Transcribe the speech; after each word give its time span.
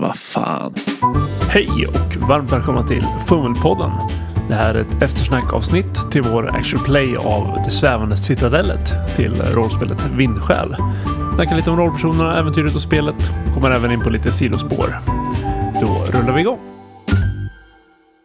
Vad 0.00 0.16
fan. 0.16 0.74
Hej 1.48 1.86
och 1.86 2.28
varmt 2.28 2.52
välkomna 2.52 2.86
till 2.86 3.04
Fummelpodden. 3.26 3.90
Det 4.48 4.54
här 4.54 4.74
är 4.74 4.80
ett 4.80 5.02
eftersnackavsnitt 5.02 6.10
till 6.10 6.22
vår 6.22 6.56
actual 6.56 6.84
play 6.84 7.16
av 7.16 7.58
Det 7.64 7.70
svävande 7.70 8.16
citadellet 8.16 8.92
till 9.16 9.34
rollspelet 9.34 10.10
Vindsjäl. 10.16 10.76
Snackar 11.34 11.56
lite 11.56 11.70
om 11.70 11.76
rollpersonerna, 11.76 12.38
äventyret 12.38 12.74
och 12.74 12.80
spelet. 12.80 13.32
Kommer 13.54 13.70
även 13.70 13.90
in 13.90 14.00
på 14.00 14.10
lite 14.10 14.32
sidospår. 14.32 14.94
Då 15.80 16.18
rullar 16.18 16.34
vi 16.34 16.40
igång. 16.40 16.58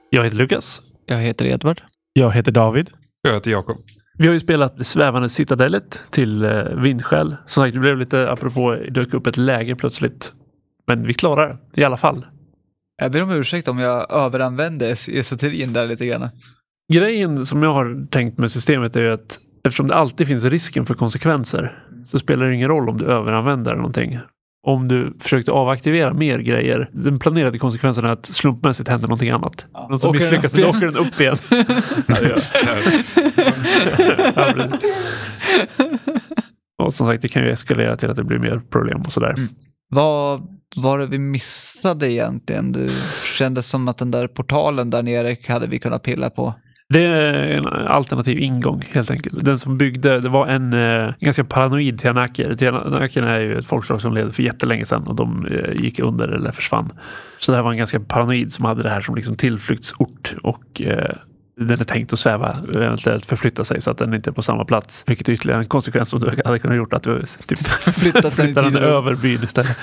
Jag 0.10 0.24
heter 0.24 0.38
Lukas. 0.38 0.82
Jag 1.06 1.18
heter 1.18 1.46
Edvard. 1.46 1.82
Jag 2.14 2.32
heter 2.32 2.52
David. 2.52 2.90
Jag 3.22 3.34
heter 3.34 3.52
Jakob. 3.52 3.78
Vi 4.18 4.28
har 4.28 4.34
ju 4.34 4.40
spelat 4.40 4.78
Det 4.78 4.84
svävande 4.84 5.30
citadellet 5.30 6.00
till 6.10 6.46
eh, 6.46 6.64
Vindsjäl. 6.64 7.36
Som 7.48 7.64
sagt, 7.64 7.74
det 7.74 7.80
blev 7.80 7.98
lite 7.98 8.32
apropå, 8.32 8.78
dök 8.92 9.14
upp 9.14 9.28
ett 9.28 9.38
läge 9.38 9.76
plötsligt. 9.76 10.34
Men 10.90 11.08
vi 11.08 11.14
klarar 11.14 11.58
det 11.74 11.82
i 11.82 11.84
alla 11.84 11.98
fall. 11.98 12.26
Jag 13.02 13.12
ber 13.12 13.24
om 13.24 13.32
ursäkt 13.32 13.68
om 13.68 13.80
jag 13.80 14.12
överanvände 14.12 14.88
esoterin 14.90 15.74
där 15.74 15.88
lite 15.88 16.06
grann. 16.06 16.30
Grejen 16.94 17.46
som 17.46 17.64
jag 17.64 17.74
har 17.74 18.08
tänkt 18.08 18.38
med 18.38 18.52
systemet 18.52 18.96
är 18.96 19.02
ju 19.02 19.12
att 19.12 19.40
eftersom 19.64 19.88
det 19.88 19.96
alltid 19.96 20.28
finns 20.28 20.44
risken 20.44 20.86
för 20.86 20.94
konsekvenser 20.94 21.84
så 22.08 22.20
spelar 22.20 22.46
det 22.46 22.56
ingen 22.56 22.68
roll 22.68 22.90
om 22.90 22.98
du 22.98 23.06
överanvänder 23.06 23.76
någonting. 23.76 24.20
Om 24.68 24.88
du 24.88 25.14
försökte 25.20 25.52
avaktivera 25.52 26.14
mer 26.14 26.40
grejer, 26.40 26.90
den 26.94 27.20
planerade 27.20 27.60
konsekvensen 27.60 28.06
är 28.06 28.10
att 28.10 28.26
slumpmässigt 28.26 28.90
händer 28.90 29.08
någonting 29.08 29.30
annat. 29.30 29.68
Ja. 29.74 29.88
Någon 29.90 30.00
som 30.00 30.10
Åker 30.10 30.20
misslyckas 30.20 30.58
igen? 30.58 30.70
åker 30.70 30.86
den 30.86 30.98
upp 30.98 31.22
igen. 31.22 31.36
Och 36.84 36.94
som 36.94 37.08
sagt, 37.08 37.22
det 37.22 37.28
kan 37.28 37.44
ju 37.44 37.50
eskalera 37.52 37.98
till 37.98 38.10
att 38.10 38.18
det 38.18 38.24
blir 38.24 38.40
mer 38.40 38.62
problem 38.70 39.02
och 39.02 39.12
sådär. 39.12 39.34
Mm. 39.38 39.48
Vad 39.90 40.59
var 40.76 41.00
det 41.00 41.06
vi 41.06 41.20
missade 41.20 42.12
egentligen? 42.12 42.72
Det 42.72 42.90
kändes 43.38 43.68
som 43.68 43.88
att 43.88 43.98
den 43.98 44.12
där 44.12 44.28
portalen 44.28 44.90
där 44.90 45.04
nere 45.04 45.38
hade 45.48 45.68
vi 45.68 45.80
kunnat 45.80 46.04
pilla 46.04 46.30
på. 46.30 46.54
Det 46.90 47.04
är 47.04 47.34
en 47.34 47.66
alternativ 47.68 48.40
ingång 48.40 48.86
helt 48.92 49.12
enkelt. 49.12 49.46
Den 49.46 49.60
som 49.60 49.78
byggde, 49.78 50.20
det 50.20 50.30
var 50.30 50.48
en 50.48 50.74
en 50.74 51.14
ganska 51.20 51.44
paranoid 51.44 52.00
Tianaker. 52.00 52.56
Tianaker 52.56 53.24
är 53.24 53.40
ju 53.40 53.58
ett 53.58 53.68
folkslag 53.68 54.02
som 54.02 54.14
levde 54.14 54.34
för 54.34 54.44
jättelänge 54.44 54.86
sedan 54.86 55.08
och 55.08 55.16
de 55.16 55.46
eh, 55.46 55.82
gick 55.84 56.00
under 56.00 56.28
eller 56.28 56.52
försvann. 56.52 56.92
Så 57.40 57.52
det 57.52 57.56
här 57.58 57.64
var 57.64 57.72
en 57.72 57.78
ganska 57.78 58.00
paranoid 58.00 58.54
som 58.54 58.66
hade 58.66 58.84
det 58.84 58.90
här 58.90 59.02
som 59.02 59.16
liksom 59.16 59.36
tillflyktsort 59.36 60.36
och 60.44 60.82
eh, 60.82 61.16
den 61.60 61.80
är 61.80 61.86
tänkt 61.86 62.14
att 62.14 62.20
sväva, 62.20 62.58
eventuellt 62.76 63.26
förflytta 63.26 63.64
sig 63.64 63.82
så 63.82 63.92
att 63.92 63.98
den 63.98 64.14
inte 64.14 64.30
är 64.30 64.32
på 64.32 64.42
samma 64.42 64.66
plats. 64.66 65.04
Vilket 65.06 65.30
är 65.30 65.34
ytterligare 65.34 65.60
en 65.60 65.68
konsekvens 65.68 66.10
som 66.10 66.20
du 66.20 66.32
hade 66.46 66.60
kunnat 66.60 66.78
gjort 66.78 66.94
att 66.94 67.04
du 67.04 67.22
typ, 67.48 67.60
Flyttat 67.94 68.38
den 68.38 68.76
över 68.76 69.16
byn 69.16 69.44
istället. 69.44 69.78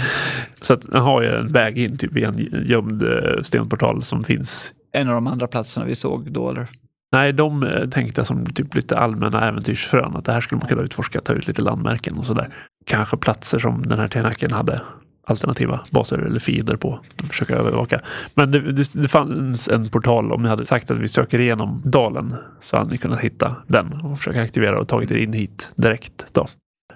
Så 0.61 0.73
att 0.73 0.93
den 0.93 1.03
har 1.03 1.23
ju 1.23 1.29
en 1.29 1.53
väg 1.53 1.79
in 1.79 1.99
typ 1.99 2.17
i 2.17 2.25
en 2.25 2.65
gömd 2.67 3.03
eh, 3.03 3.43
stenportal 3.43 4.03
som 4.03 4.25
finns 4.25 4.73
En 4.93 5.09
av 5.09 5.15
de 5.15 5.27
andra 5.27 5.47
platserna 5.47 5.87
vi 5.87 5.95
såg 5.95 6.33
då 6.33 6.51
eller? 6.51 6.69
Nej, 7.13 7.33
de 7.33 7.63
eh, 7.63 7.89
tänkte 7.89 8.25
som 8.25 8.47
typ 8.47 8.75
lite 8.75 8.99
allmänna 8.99 9.49
äventyrsfrön. 9.49 10.17
Att 10.17 10.25
det 10.25 10.33
här 10.33 10.41
skulle 10.41 10.59
man 10.59 10.69
kunna 10.69 10.83
utforska, 10.83 11.21
ta 11.21 11.33
ut 11.33 11.47
lite 11.47 11.63
landmärken 11.63 12.19
och 12.19 12.27
sådär. 12.27 12.49
Kanske 12.87 13.17
platser 13.17 13.59
som 13.59 13.87
den 13.87 13.99
här 13.99 14.09
tenaken 14.09 14.53
hade 14.53 14.83
alternativa 15.27 15.81
baser 15.91 16.19
eller 16.19 16.39
fiender 16.39 16.77
på. 16.77 17.01
Försöka 17.31 17.57
övervaka. 17.57 18.01
Men 18.35 18.51
det, 18.51 18.73
det, 18.73 18.93
det 18.95 19.09
fanns 19.09 19.69
en 19.69 19.89
portal. 19.89 20.33
Om 20.33 20.43
ni 20.43 20.49
hade 20.49 20.65
sagt 20.65 20.91
att 20.91 20.99
vi 20.99 21.09
söker 21.09 21.41
igenom 21.41 21.83
dalen 21.85 22.35
så 22.61 22.77
hade 22.77 22.91
ni 22.91 22.99
kunnat 22.99 23.21
hitta 23.21 23.57
den 23.67 23.93
och 23.93 24.19
försöka 24.19 24.43
aktivera 24.43 24.81
och 24.81 24.89
tagit 24.89 25.11
er 25.11 25.17
in 25.17 25.33
hit 25.33 25.71
direkt. 25.77 26.27
Då. 26.33 26.49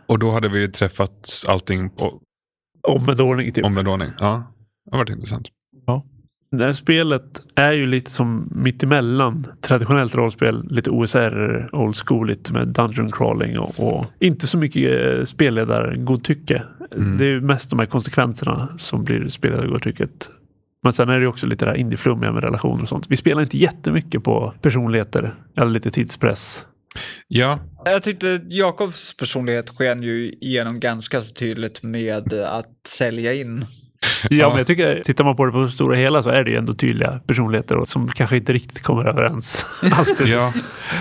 Och 0.07 0.19
då 0.19 0.31
hade 0.31 0.49
vi 0.49 0.61
ju 0.61 0.69
träffat 0.69 1.45
allting 1.49 1.91
på 1.91 2.21
Omvänd 2.89 3.21
ordning 3.21 3.53
typ. 3.53 3.65
omvänd 3.65 3.89
ordning. 3.89 4.11
Ja, 4.19 4.53
det 4.85 4.91
har 4.91 4.99
varit 4.99 5.11
intressant. 5.11 5.49
Det 6.57 6.65
här 6.65 6.73
spelet 6.73 7.43
är 7.55 7.73
ju 7.73 7.87
lite 7.87 8.11
som 8.11 8.49
mittemellan 8.55 9.47
traditionellt 9.61 10.15
rollspel, 10.15 10.67
lite 10.71 10.91
OSR, 10.91 11.69
old 11.73 11.97
schooligt 11.97 12.51
med 12.51 12.69
dungeon 12.69 13.13
crawling 13.13 13.59
och, 13.59 13.81
och 13.81 14.07
inte 14.19 14.47
så 14.47 14.59
mycket 14.59 15.19
eh, 15.19 15.25
spelledargodtycke. 15.25 16.63
Mm. 16.93 17.19
Det 17.19 17.25
är 17.25 17.29
ju 17.29 17.41
mest 17.41 17.71
de 17.71 17.79
här 17.79 17.87
konsekvenserna 17.87 18.69
som 18.79 19.05
blir 19.05 19.29
spelledargodtycket. 19.29 20.29
Men 20.83 20.93
sen 20.93 21.09
är 21.09 21.21
det 21.21 21.27
också 21.27 21.47
lite 21.47 21.65
det 21.65 21.71
här 21.71 21.79
indieflummiga 21.79 22.33
med 22.33 22.45
relationer 22.45 22.83
och 22.83 22.89
sånt. 22.89 23.07
Vi 23.09 23.17
spelar 23.17 23.43
inte 23.43 23.59
jättemycket 23.59 24.25
på 24.25 24.55
personligheter 24.63 25.35
eller 25.57 25.71
lite 25.71 25.91
tidspress. 25.91 26.63
Ja, 27.29 27.59
Jag 27.85 28.03
tyckte 28.03 28.41
Jakobs 28.49 29.17
personlighet 29.17 29.71
sken 29.71 30.03
ju 30.03 30.33
igenom 30.41 30.81
ganska 30.81 31.23
så 31.23 31.35
tydligt 31.35 31.83
med 31.83 32.33
att 32.33 32.87
sälja 32.89 33.35
in. 33.35 33.65
Ja, 34.31 34.49
men 34.49 34.59
jag 34.59 34.67
tycker, 34.67 35.03
tittar 35.05 35.25
man 35.25 35.37
på 35.37 35.47
det 35.47 35.53
på 35.53 35.63
det 35.63 35.69
stora 35.69 35.97
hela 35.97 36.23
så 36.23 36.29
är 36.29 36.45
det 36.45 36.51
ju 36.51 36.57
ändå 36.57 36.75
tydliga 36.75 37.21
personligheter 37.27 37.77
och 37.77 37.89
som 37.89 38.09
kanske 38.09 38.37
inte 38.37 38.53
riktigt 38.53 38.83
kommer 38.83 39.05
överens. 39.09 39.67
Ja. 40.27 40.53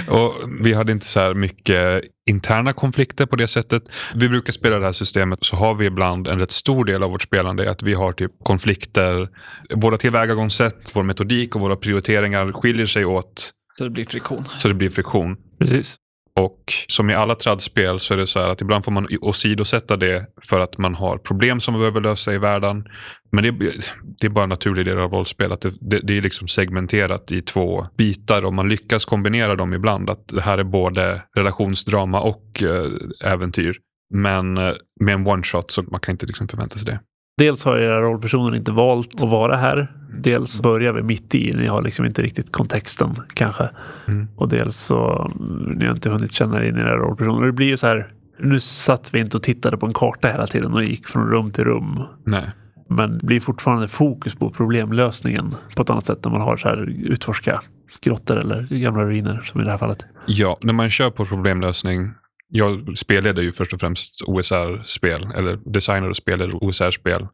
Och 0.07 0.33
vi 0.61 0.73
hade 0.73 0.91
inte 0.91 1.05
så 1.05 1.19
här 1.19 1.33
mycket 1.33 2.01
interna 2.29 2.73
konflikter 2.73 3.25
på 3.25 3.35
det 3.35 3.47
sättet. 3.47 3.83
Vi 4.15 4.29
brukar 4.29 4.53
spela 4.53 4.79
det 4.79 4.85
här 4.85 4.91
systemet 4.91 5.39
så 5.41 5.55
har 5.55 5.73
vi 5.75 5.85
ibland 5.85 6.27
en 6.27 6.39
rätt 6.39 6.51
stor 6.51 6.85
del 6.85 7.03
av 7.03 7.11
vårt 7.11 7.21
spelande 7.21 7.71
att 7.71 7.83
vi 7.83 7.93
har 7.93 8.11
typ 8.11 8.31
konflikter. 8.43 9.29
Våra 9.75 9.97
tillvägagångssätt, 9.97 10.91
vår 10.95 11.03
metodik 11.03 11.55
och 11.55 11.61
våra 11.61 11.75
prioriteringar 11.75 12.51
skiljer 12.51 12.85
sig 12.85 13.05
åt 13.05 13.51
Så 13.77 13.83
det 13.83 13.89
blir 13.89 14.05
friktion. 14.05 14.45
så 14.57 14.67
det 14.67 14.73
blir 14.73 14.89
friktion. 14.89 15.37
Precis. 15.59 15.95
Och 16.39 16.73
som 16.87 17.09
i 17.09 17.13
alla 17.13 17.35
tradspel 17.35 17.99
så 17.99 18.13
är 18.13 18.17
det 18.17 18.27
så 18.27 18.39
här 18.39 18.49
att 18.49 18.61
ibland 18.61 18.85
får 18.85 18.91
man 18.91 19.07
åsidosätta 19.21 19.97
det 19.97 20.25
för 20.49 20.59
att 20.59 20.77
man 20.77 20.95
har 20.95 21.17
problem 21.17 21.59
som 21.59 21.71
man 21.73 21.79
behöver 21.81 22.01
lösa 22.01 22.33
i 22.33 22.37
världen. 22.37 22.87
Men 23.31 23.43
det, 23.43 23.49
är- 23.49 23.73
det 24.19 24.27
är 24.27 24.29
bara 24.29 24.43
en 24.43 24.49
naturlig 24.49 24.85
del 24.85 24.97
av 24.99 25.11
rollspel. 25.11 25.51
Att 25.51 25.61
det, 25.61 25.73
det, 25.81 25.99
det 26.03 26.17
är 26.17 26.21
liksom 26.21 26.47
segmenterat 26.47 27.31
i 27.31 27.41
två 27.41 27.87
bitar 27.97 28.45
och 28.45 28.53
man 28.53 28.69
lyckas 28.69 29.05
kombinera 29.05 29.55
dem 29.55 29.73
ibland. 29.73 30.09
Att 30.09 30.27
det 30.27 30.41
här 30.41 30.57
är 30.57 30.63
både 30.63 31.21
relationsdrama 31.37 32.21
och 32.21 32.63
eh, 32.63 33.31
äventyr. 33.31 33.77
Men 34.13 34.57
eh, 34.57 34.73
med 35.01 35.13
en 35.13 35.27
one 35.27 35.43
shot 35.43 35.71
så 35.71 35.81
man 35.83 35.99
kan 35.99 36.11
inte 36.13 36.25
liksom 36.25 36.47
förvänta 36.47 36.77
sig 36.77 36.85
det. 36.85 36.99
Dels 37.39 37.63
har 37.63 37.77
era 37.77 38.01
rollpersoner 38.01 38.55
inte 38.55 38.71
valt 38.71 39.23
att 39.23 39.29
vara 39.29 39.55
här. 39.55 39.87
Dels 40.13 40.61
börjar 40.61 40.93
vi 40.93 41.03
mitt 41.03 41.35
i. 41.35 41.53
Ni 41.53 41.67
har 41.67 41.81
liksom 41.81 42.05
inte 42.05 42.21
riktigt 42.21 42.51
kontexten 42.51 43.15
kanske. 43.33 43.69
Mm. 44.07 44.27
Och 44.35 44.49
dels 44.49 44.77
så 44.77 45.31
mm, 45.39 45.77
ni 45.77 45.85
har 45.85 45.93
inte 45.93 46.09
hunnit 46.09 46.31
känna 46.31 46.65
in 46.65 46.77
era 46.77 46.97
rollpersoner. 46.97 47.45
Det 47.45 47.51
blir 47.51 47.67
ju 47.67 47.77
så 47.77 47.87
här. 47.87 48.13
Nu 48.39 48.59
satt 48.59 49.13
vi 49.13 49.19
inte 49.19 49.37
och 49.37 49.43
tittade 49.43 49.77
på 49.77 49.85
en 49.85 49.93
karta 49.93 50.27
hela 50.27 50.47
tiden 50.47 50.73
och 50.73 50.83
gick 50.83 51.07
från 51.07 51.27
rum 51.27 51.51
till 51.51 51.63
rum. 51.63 51.99
Nej. 52.23 52.49
Men 52.89 53.17
det 53.17 53.23
blir 53.23 53.39
fortfarande 53.39 53.87
fokus 53.87 54.35
på 54.35 54.49
problemlösningen 54.49 55.55
på 55.75 55.81
ett 55.81 55.89
annat 55.89 56.05
sätt 56.05 56.19
när 56.23 56.31
man 56.31 56.41
har 56.41 56.57
så 56.57 56.67
här 56.67 56.93
utforska 57.05 57.61
grottor 58.01 58.37
eller 58.37 58.67
gamla 58.69 59.03
ruiner 59.03 59.41
som 59.45 59.61
i 59.61 59.63
det 59.63 59.71
här 59.71 59.77
fallet. 59.77 60.05
Ja, 60.25 60.57
när 60.61 60.73
man 60.73 60.89
kör 60.89 61.09
på 61.09 61.25
problemlösning. 61.25 62.11
Jag 62.49 62.97
spelleder 62.97 63.41
ju 63.41 63.51
först 63.51 63.73
och 63.73 63.79
främst 63.79 64.21
OSR-spel, 64.21 65.27
eller 65.35 65.71
designar 65.73 66.09
och 66.09 66.17
spelade 66.17 66.53
OSR-spel. 66.53 67.27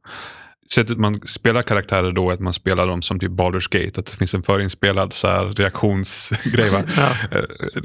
Sättet 0.73 0.97
man 0.97 1.21
spelar 1.25 1.61
karaktärer 1.61 2.11
då 2.11 2.29
är 2.29 2.33
att 2.33 2.39
man 2.39 2.53
spelar 2.53 2.87
dem 2.87 3.01
som 3.01 3.19
typ 3.19 3.31
Baldur's 3.31 3.67
Gate. 3.71 3.99
Att 3.99 4.05
det 4.05 4.17
finns 4.17 4.33
en 4.33 4.43
förinspelad 4.43 5.13
så 5.13 5.27
här 5.27 5.45
reaktionsgrej. 5.45 6.71
Ja. 6.97 7.11
Eh, 7.31 7.43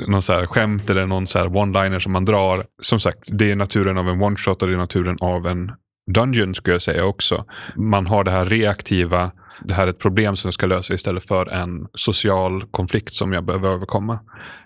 någon 0.09 0.23
så 0.23 0.33
här 0.33 0.47
skämt 0.47 0.91
eller 0.91 1.07
någon 1.07 1.27
så 1.27 1.39
här 1.39 1.47
one-liner 1.47 1.99
som 1.99 2.13
man 2.13 2.25
drar. 2.25 2.67
Som 2.83 3.01
sagt, 3.01 3.29
det 3.33 3.51
är 3.51 3.57
naturen 3.57 3.99
av 3.99 4.09
en 4.09 4.23
one-shot 4.23 4.63
och 4.63 4.69
det 4.69 4.75
är 4.75 4.79
naturen 4.79 5.17
av 5.21 5.47
en 5.47 5.73
dungeon 6.15 6.55
skulle 6.55 6.75
jag 6.75 6.83
säga 6.83 7.05
också. 7.05 7.45
Man 7.77 8.07
har 8.07 8.25
det 8.25 8.31
här 8.31 8.45
reaktiva. 8.45 9.31
Det 9.65 9.75
här 9.75 9.87
är 9.87 9.91
ett 9.91 9.99
problem 9.99 10.37
som 10.37 10.49
jag 10.49 10.55
ska 10.55 10.67
lösa 10.67 10.95
istället 10.95 11.29
för 11.29 11.47
en 11.47 11.87
social 11.95 12.65
konflikt 12.71 13.15
som 13.15 13.33
jag 13.33 13.45
behöver 13.45 13.69
överkomma. 13.69 14.19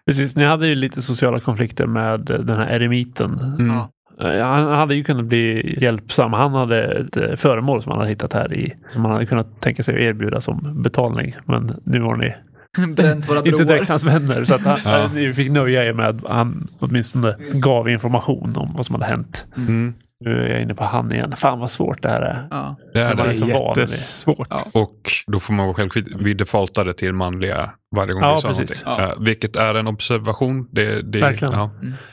Precis, 0.07 0.37
ni 0.37 0.45
hade 0.45 0.67
ju 0.67 0.75
lite 0.75 1.03
sociala 1.03 1.41
konflikter 1.41 1.87
med 1.87 2.31
eh, 2.31 2.39
den 2.39 2.57
här 2.59 2.67
eremiten. 2.69 3.57
Mm. 3.59 3.67
Ja. 3.77 3.91
Eh, 4.33 4.47
Han 4.47 4.69
hade 4.79 4.95
ju 4.95 5.05
kunnat 5.05 5.25
bli 5.25 5.75
hjälpsam. 5.81 6.33
Han 6.33 6.55
hade 6.55 6.85
ett 6.85 7.17
eh, 7.17 7.37
föremål 7.37 7.83
som 7.83 7.91
han 7.93 7.99
hade 7.99 8.11
hittat 8.11 8.33
här 8.33 8.55
i. 8.55 8.75
Som 8.93 9.05
han 9.05 9.13
hade 9.15 9.27
kunnat 9.27 9.61
tänka 9.61 9.83
sig 9.83 9.95
att 9.95 10.01
erbjuda 10.01 10.41
som 10.41 10.83
betalning. 10.83 11.35
Men 11.47 11.81
nu 11.85 12.01
var 12.01 12.17
ni 12.17 12.35
Bränt 12.97 13.29
våra 13.29 13.39
inte 13.45 13.65
direkt 13.65 13.89
hans 13.89 14.05
vänner. 14.05 14.45
Så 14.45 14.55
att 14.55 14.61
han, 14.65 14.79
Ja. 14.85 15.09
ni 15.15 15.33
fick 15.35 15.51
nöja 15.51 15.85
er 15.85 15.93
med 15.93 16.09
att 16.09 16.29
han 16.29 16.69
åtminstone 16.79 17.37
gav 17.53 17.89
information 17.89 18.53
om 18.57 18.73
vad 18.77 18.87
som 18.87 18.95
hade 18.95 19.07
hänt. 19.07 19.47
Mm. 19.57 19.95
Nu 20.21 20.45
är 20.45 20.49
jag 20.49 20.63
inne 20.63 20.75
på 20.75 20.85
han 20.85 21.13
igen. 21.13 21.33
Fan 21.37 21.59
vad 21.59 21.71
svårt 21.71 22.03
det 22.03 22.09
här 22.09 22.23
är. 22.23 22.47
Ja. 22.51 22.77
Det 22.93 23.01
är 23.01 23.09
Det 23.09 23.15
var 23.15 23.25
det. 23.25 23.33
det 23.33 23.39
som 23.39 23.49
var 23.49 23.77
Jättesvårt. 23.79 24.47
Ja. 24.51 24.65
Och 24.73 25.13
då 25.27 25.41
får 25.41 25.53
man 25.55 25.67
vara 25.67 25.77
självkritisk. 25.77 26.17
Vi 26.21 26.35
defaultade 26.35 26.95
till 26.95 27.13
manliga 27.13 27.71
varje 27.97 28.13
gång 28.13 28.23
Ja, 28.23 28.35
vi 28.35 28.41
sa 28.41 28.49
precis. 28.49 28.85
någonting. 28.85 29.07
Ja. 29.07 29.13
Eh, 29.13 29.21
vilket 29.25 29.57
är 29.57 29.75
en 29.75 29.87
observation. 29.89 30.69
Det, 30.73 31.03
det, 31.03 31.21
Verkligen. 31.21 31.55
Ja. 31.55 31.71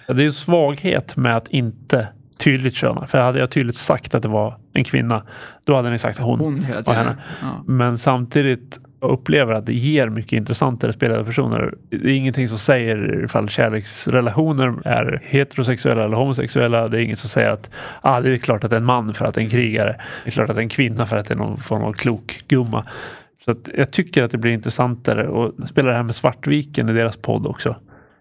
Ja, 0.07 0.13
Det 0.13 0.21
är 0.21 0.25
ju 0.25 0.31
svaghet 0.31 1.15
med 1.17 1.37
att 1.37 1.47
inte 1.47 2.07
tydligt 2.37 2.75
köna. 2.75 3.07
För 3.07 3.21
hade 3.21 3.39
jag 3.39 3.51
tydligt 3.51 3.75
sagt 3.75 4.15
att 4.15 4.21
det 4.21 4.27
var 4.29 4.57
en 4.73 4.83
kvinna, 4.83 5.23
då 5.65 5.75
hade 5.75 5.89
ni 5.89 5.99
sagt 5.99 6.19
hon. 6.19 6.39
Hon 6.39 6.63
hela 6.63 6.79
Och 6.79 6.85
tiden. 6.85 6.97
henne. 7.05 7.15
Ja. 7.41 7.63
Men 7.67 7.97
samtidigt 7.97 8.79
jag 9.01 9.11
upplever 9.11 9.53
att 9.53 9.65
det 9.65 9.73
ger 9.73 10.09
mycket 10.09 10.33
intressantare 10.33 10.93
spelade 10.93 11.23
personer. 11.23 11.73
Det 11.89 11.95
är 11.95 12.07
ingenting 12.07 12.47
som 12.47 12.57
säger 12.57 13.23
ifall 13.23 13.49
kärleksrelationer 13.49 14.87
är 14.87 15.21
heterosexuella 15.23 16.03
eller 16.03 16.17
homosexuella. 16.17 16.87
Det 16.87 16.97
är 16.97 17.01
inget 17.01 17.19
som 17.19 17.29
säger 17.29 17.49
att 17.49 17.69
ah, 18.01 18.21
det 18.21 18.31
är 18.31 18.37
klart 18.37 18.63
att 18.63 18.69
det 18.69 18.75
är 18.75 18.79
en 18.79 18.85
man 18.85 19.13
för 19.13 19.25
att 19.25 19.35
det 19.35 19.41
är 19.41 19.43
en 19.43 19.49
krigare. 19.49 19.95
Det 20.23 20.29
är 20.29 20.31
klart 20.31 20.49
att 20.49 20.55
det 20.55 20.59
är 20.59 20.63
en 20.63 20.69
kvinna 20.69 21.05
för 21.05 21.17
att 21.17 21.25
det 21.25 21.33
är 21.33 21.37
någon 21.37 21.57
form 21.57 21.83
av 21.83 21.93
klok 21.93 22.43
gumma. 22.47 22.85
Så 23.45 23.51
att 23.51 23.69
jag 23.77 23.91
tycker 23.91 24.23
att 24.23 24.31
det 24.31 24.37
blir 24.37 24.51
intressantare 24.51 25.27
och 25.27 25.69
spela 25.69 25.89
det 25.89 25.95
här 25.95 26.03
med 26.03 26.15
Svartviken 26.15 26.89
i 26.89 26.93
deras 26.93 27.17
podd 27.17 27.47
också. 27.47 27.75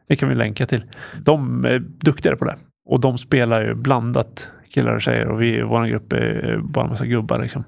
Det 0.08 0.16
kan 0.16 0.28
vi 0.28 0.34
länka 0.34 0.66
till. 0.66 0.82
De 1.24 1.64
är 1.64 1.78
duktigare 1.78 2.36
på 2.36 2.44
det. 2.44 2.56
Och 2.86 3.00
de 3.00 3.18
spelar 3.18 3.62
ju 3.62 3.74
blandat 3.74 4.48
killar 4.74 4.94
och 4.94 5.02
tjejer 5.02 5.28
och 5.28 5.42
vi 5.42 5.58
i 5.58 5.62
vår 5.62 5.86
grupp 5.86 6.12
är 6.12 6.60
bara 6.62 6.84
en 6.84 6.90
massa 6.90 7.06
gubbar. 7.06 7.38
Liksom. 7.38 7.64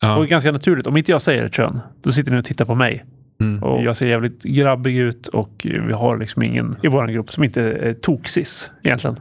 Ja. 0.00 0.16
Och 0.16 0.26
ganska 0.26 0.52
naturligt. 0.52 0.86
Om 0.86 0.96
inte 0.96 1.10
jag 1.10 1.22
säger 1.22 1.44
ett 1.44 1.54
kön, 1.54 1.80
då 2.02 2.12
sitter 2.12 2.32
ni 2.32 2.40
och 2.40 2.44
tittar 2.44 2.64
på 2.64 2.74
mig. 2.74 3.04
Mm. 3.40 3.62
Och 3.62 3.82
jag 3.82 3.96
ser 3.96 4.06
jävligt 4.06 4.42
grabbig 4.42 4.96
ut 4.96 5.26
och 5.26 5.66
vi 5.86 5.92
har 5.92 6.16
liksom 6.16 6.42
ingen 6.42 6.76
i 6.82 6.88
vår 6.88 7.06
grupp 7.06 7.30
som 7.30 7.44
inte 7.44 7.62
är 7.62 7.94
toksis 7.94 8.70
egentligen. 8.82 9.16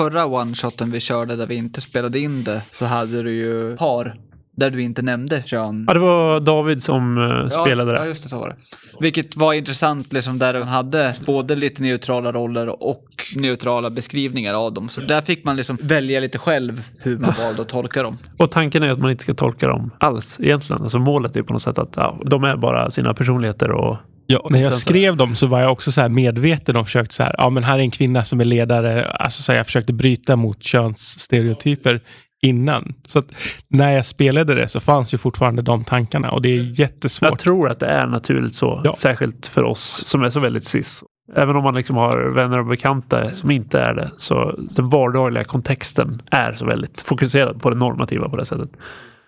Förra 0.00 0.26
one-shoten 0.26 0.90
vi 0.90 1.00
körde 1.00 1.36
där 1.36 1.46
vi 1.46 1.54
inte 1.54 1.80
spelade 1.80 2.18
in 2.18 2.44
det 2.44 2.62
så 2.70 2.84
hade 2.84 3.22
du 3.22 3.32
ju 3.32 3.76
par 3.76 4.16
där 4.60 4.70
du 4.70 4.82
inte 4.82 5.02
nämnde 5.02 5.42
kön. 5.46 5.84
Ja, 5.88 5.94
det 5.94 6.00
var 6.00 6.40
David 6.40 6.82
som 6.82 7.18
eh, 7.18 7.48
spelade 7.48 7.90
ja, 7.90 7.98
det. 7.98 8.04
Ja, 8.04 8.06
just 8.06 8.22
det, 8.22 8.28
så 8.28 8.38
var 8.38 8.48
det. 8.48 8.56
Vilket 9.00 9.36
var 9.36 9.52
intressant, 9.52 10.12
liksom 10.12 10.38
där 10.38 10.54
han 10.54 10.68
hade 10.68 11.14
både 11.26 11.54
lite 11.54 11.82
neutrala 11.82 12.32
roller 12.32 12.82
och 12.82 13.06
neutrala 13.36 13.90
beskrivningar 13.90 14.54
av 14.54 14.72
dem. 14.72 14.88
Så 14.88 15.00
där 15.00 15.22
fick 15.22 15.44
man 15.44 15.56
liksom 15.56 15.78
välja 15.82 16.20
lite 16.20 16.38
själv 16.38 16.82
hur 16.98 17.18
man 17.18 17.34
valde 17.38 17.62
att 17.62 17.68
tolka 17.68 18.02
dem. 18.02 18.18
Och 18.36 18.50
tanken 18.50 18.82
är 18.82 18.90
att 18.90 18.98
man 18.98 19.10
inte 19.10 19.22
ska 19.22 19.34
tolka 19.34 19.68
dem 19.68 19.90
alls 19.98 20.36
egentligen. 20.40 20.82
Alltså 20.82 20.98
målet 20.98 21.36
är 21.36 21.42
på 21.42 21.52
något 21.52 21.62
sätt 21.62 21.78
att 21.78 21.92
ja, 21.96 22.18
de 22.24 22.44
är 22.44 22.56
bara 22.56 22.90
sina 22.90 23.14
personligheter 23.14 23.70
och 23.70 23.96
Ja, 24.32 24.46
när 24.50 24.62
jag 24.62 24.74
skrev 24.74 25.16
dem 25.16 25.36
så 25.36 25.46
var 25.46 25.60
jag 25.60 25.72
också 25.72 25.92
så 25.92 26.00
här 26.00 26.08
medveten 26.08 26.76
och 26.76 26.86
försökte 26.86 27.14
så 27.14 27.22
här, 27.22 27.34
ja 27.38 27.50
men 27.50 27.64
här 27.64 27.74
är 27.78 27.82
en 27.82 27.90
kvinna 27.90 28.24
som 28.24 28.40
är 28.40 28.44
ledare. 28.44 29.10
Alltså 29.10 29.42
så 29.42 29.52
här, 29.52 29.56
jag 29.56 29.66
försökte 29.66 29.92
bryta 29.92 30.36
mot 30.36 30.62
könsstereotyper 30.62 32.00
innan. 32.42 32.94
Så 33.06 33.18
att 33.18 33.26
när 33.68 33.92
jag 33.92 34.06
spelade 34.06 34.54
det 34.54 34.68
så 34.68 34.80
fanns 34.80 35.14
ju 35.14 35.18
fortfarande 35.18 35.62
de 35.62 35.84
tankarna 35.84 36.30
och 36.30 36.42
det 36.42 36.48
är 36.48 36.80
jättesvårt. 36.80 37.30
Jag 37.30 37.38
tror 37.38 37.68
att 37.68 37.80
det 37.80 37.86
är 37.86 38.06
naturligt 38.06 38.54
så. 38.54 38.80
Ja. 38.84 38.96
Särskilt 38.98 39.46
för 39.46 39.62
oss 39.62 40.02
som 40.06 40.22
är 40.22 40.30
så 40.30 40.40
väldigt 40.40 40.64
cis. 40.64 41.04
Även 41.36 41.56
om 41.56 41.62
man 41.62 41.74
liksom 41.74 41.96
har 41.96 42.34
vänner 42.34 42.58
och 42.58 42.66
bekanta 42.66 43.30
som 43.30 43.50
inte 43.50 43.80
är 43.80 43.94
det. 43.94 44.10
Så 44.16 44.54
den 44.70 44.88
vardagliga 44.88 45.44
kontexten 45.44 46.22
är 46.30 46.52
så 46.52 46.66
väldigt 46.66 47.00
fokuserad 47.00 47.62
på 47.62 47.70
det 47.70 47.76
normativa 47.76 48.28
på 48.28 48.36
det 48.36 48.44
sättet. 48.44 48.70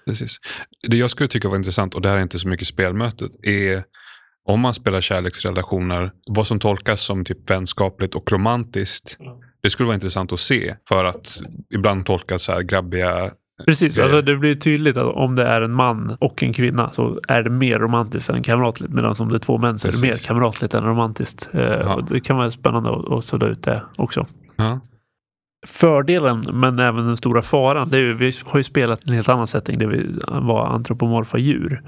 Precis. 0.06 0.36
Det 0.88 0.96
jag 0.96 1.10
skulle 1.10 1.28
tycka 1.28 1.48
var 1.48 1.56
intressant, 1.56 1.94
och 1.94 2.02
det 2.02 2.08
här 2.08 2.16
är 2.16 2.22
inte 2.22 2.38
så 2.38 2.48
mycket 2.48 2.66
spelmötet, 2.66 3.30
är 3.42 3.84
om 4.48 4.60
man 4.60 4.74
spelar 4.74 5.00
kärleksrelationer, 5.00 6.12
vad 6.28 6.46
som 6.46 6.60
tolkas 6.60 7.00
som 7.00 7.24
typ 7.24 7.50
vänskapligt 7.50 8.14
och 8.14 8.32
romantiskt. 8.32 9.16
Ja. 9.18 9.31
Det 9.62 9.70
skulle 9.70 9.86
vara 9.86 9.94
intressant 9.94 10.32
att 10.32 10.40
se, 10.40 10.76
för 10.88 11.04
att 11.04 11.42
ibland 11.74 12.06
tolkas 12.06 12.42
så 12.42 12.52
här 12.52 12.62
grabbiga... 12.62 13.30
Precis, 13.66 13.94
Grejer. 13.94 14.08
alltså 14.08 14.22
det 14.22 14.36
blir 14.36 14.54
tydligt 14.54 14.96
att 14.96 15.14
om 15.14 15.36
det 15.36 15.44
är 15.44 15.60
en 15.60 15.72
man 15.72 16.16
och 16.20 16.42
en 16.42 16.52
kvinna 16.52 16.90
så 16.90 17.20
är 17.28 17.42
det 17.42 17.50
mer 17.50 17.78
romantiskt 17.78 18.30
än 18.30 18.42
kamratligt. 18.42 18.92
Medan 18.92 19.14
om 19.18 19.28
det 19.28 19.34
är 19.34 19.38
två 19.38 19.58
män 19.58 19.78
så 19.78 19.88
är 19.88 19.92
det 19.92 19.98
Precis. 20.00 20.22
mer 20.22 20.28
kamratligt 20.28 20.74
än 20.74 20.84
romantiskt. 20.84 21.48
Eh, 21.52 21.94
och 21.94 22.04
det 22.04 22.20
kan 22.20 22.36
vara 22.36 22.50
spännande 22.50 22.90
att, 22.90 23.12
att 23.12 23.24
sudda 23.24 23.46
ut 23.46 23.62
det 23.62 23.82
också. 23.96 24.26
Ja, 24.56 24.80
Fördelen, 25.66 26.44
men 26.52 26.78
även 26.78 27.06
den 27.06 27.16
stora 27.16 27.42
faran, 27.42 27.88
det 27.88 27.96
är 27.96 28.00
ju, 28.00 28.14
vi 28.14 28.32
har 28.44 28.58
ju 28.58 28.64
spelat 28.64 29.04
en 29.04 29.12
helt 29.12 29.28
annan 29.28 29.46
setting 29.46 29.78
där 29.78 29.86
vi 29.86 30.20
var 30.26 30.66
antropomorfa 30.66 31.38
djur. 31.38 31.82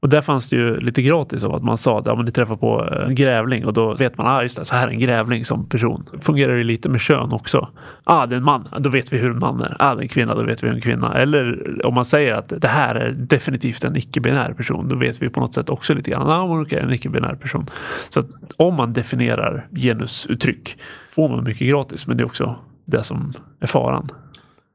Och 0.00 0.08
där 0.08 0.20
fanns 0.20 0.48
det 0.48 0.56
ju 0.56 0.76
lite 0.76 1.02
gratis 1.02 1.44
av 1.44 1.54
att 1.54 1.62
man 1.62 1.78
sa 1.78 1.98
att 1.98 2.06
ja, 2.06 2.14
men 2.14 2.24
ni 2.24 2.30
träffar 2.30 2.56
på 2.56 2.88
en 3.06 3.14
grävling 3.14 3.66
och 3.66 3.72
då 3.72 3.94
vet 3.94 4.18
man, 4.18 4.26
ah, 4.26 4.42
just 4.42 4.58
det, 4.58 4.64
så 4.64 4.74
här 4.74 4.88
är 4.88 4.90
en 4.90 4.98
grävling 4.98 5.44
som 5.44 5.68
person. 5.68 6.06
Fungerar 6.20 6.56
ju 6.56 6.62
lite 6.62 6.88
med 6.88 7.00
kön 7.00 7.32
också. 7.32 7.68
Ah, 8.04 8.26
det 8.26 8.34
är 8.34 8.36
en 8.36 8.44
man, 8.44 8.68
då 8.78 8.90
vet 8.90 9.12
vi 9.12 9.18
hur 9.18 9.30
en 9.30 9.38
man 9.38 9.60
är. 9.60 9.76
Ah, 9.78 9.94
det 9.94 10.00
är 10.00 10.02
en 10.02 10.08
kvinna, 10.08 10.34
då 10.34 10.42
vet 10.42 10.62
vi 10.62 10.66
hur 10.66 10.74
en 10.74 10.80
kvinna. 10.80 11.14
är. 11.14 11.20
Eller 11.20 11.86
om 11.86 11.94
man 11.94 12.04
säger 12.04 12.34
att 12.34 12.52
det 12.56 12.68
här 12.68 12.94
är 12.94 13.10
definitivt 13.10 13.84
en 13.84 13.96
icke-binär 13.96 14.52
person, 14.52 14.88
då 14.88 14.96
vet 14.96 15.22
vi 15.22 15.28
på 15.28 15.40
något 15.40 15.54
sätt 15.54 15.70
också 15.70 15.94
lite 15.94 16.10
grann, 16.10 16.30
ah, 16.30 16.60
okej, 16.62 16.78
en 16.78 16.92
icke-binär 16.92 17.34
person. 17.34 17.66
Så 18.08 18.20
att 18.20 18.26
om 18.56 18.74
man 18.74 18.92
definierar 18.92 19.66
genusuttryck 19.70 20.76
får 21.10 21.28
man 21.28 21.44
mycket 21.44 21.68
gratis, 21.68 22.06
men 22.06 22.16
det 22.16 22.22
är 22.22 22.26
också 22.26 22.56
det 22.84 23.02
som 23.02 23.34
är 23.60 23.66
faran 23.66 24.10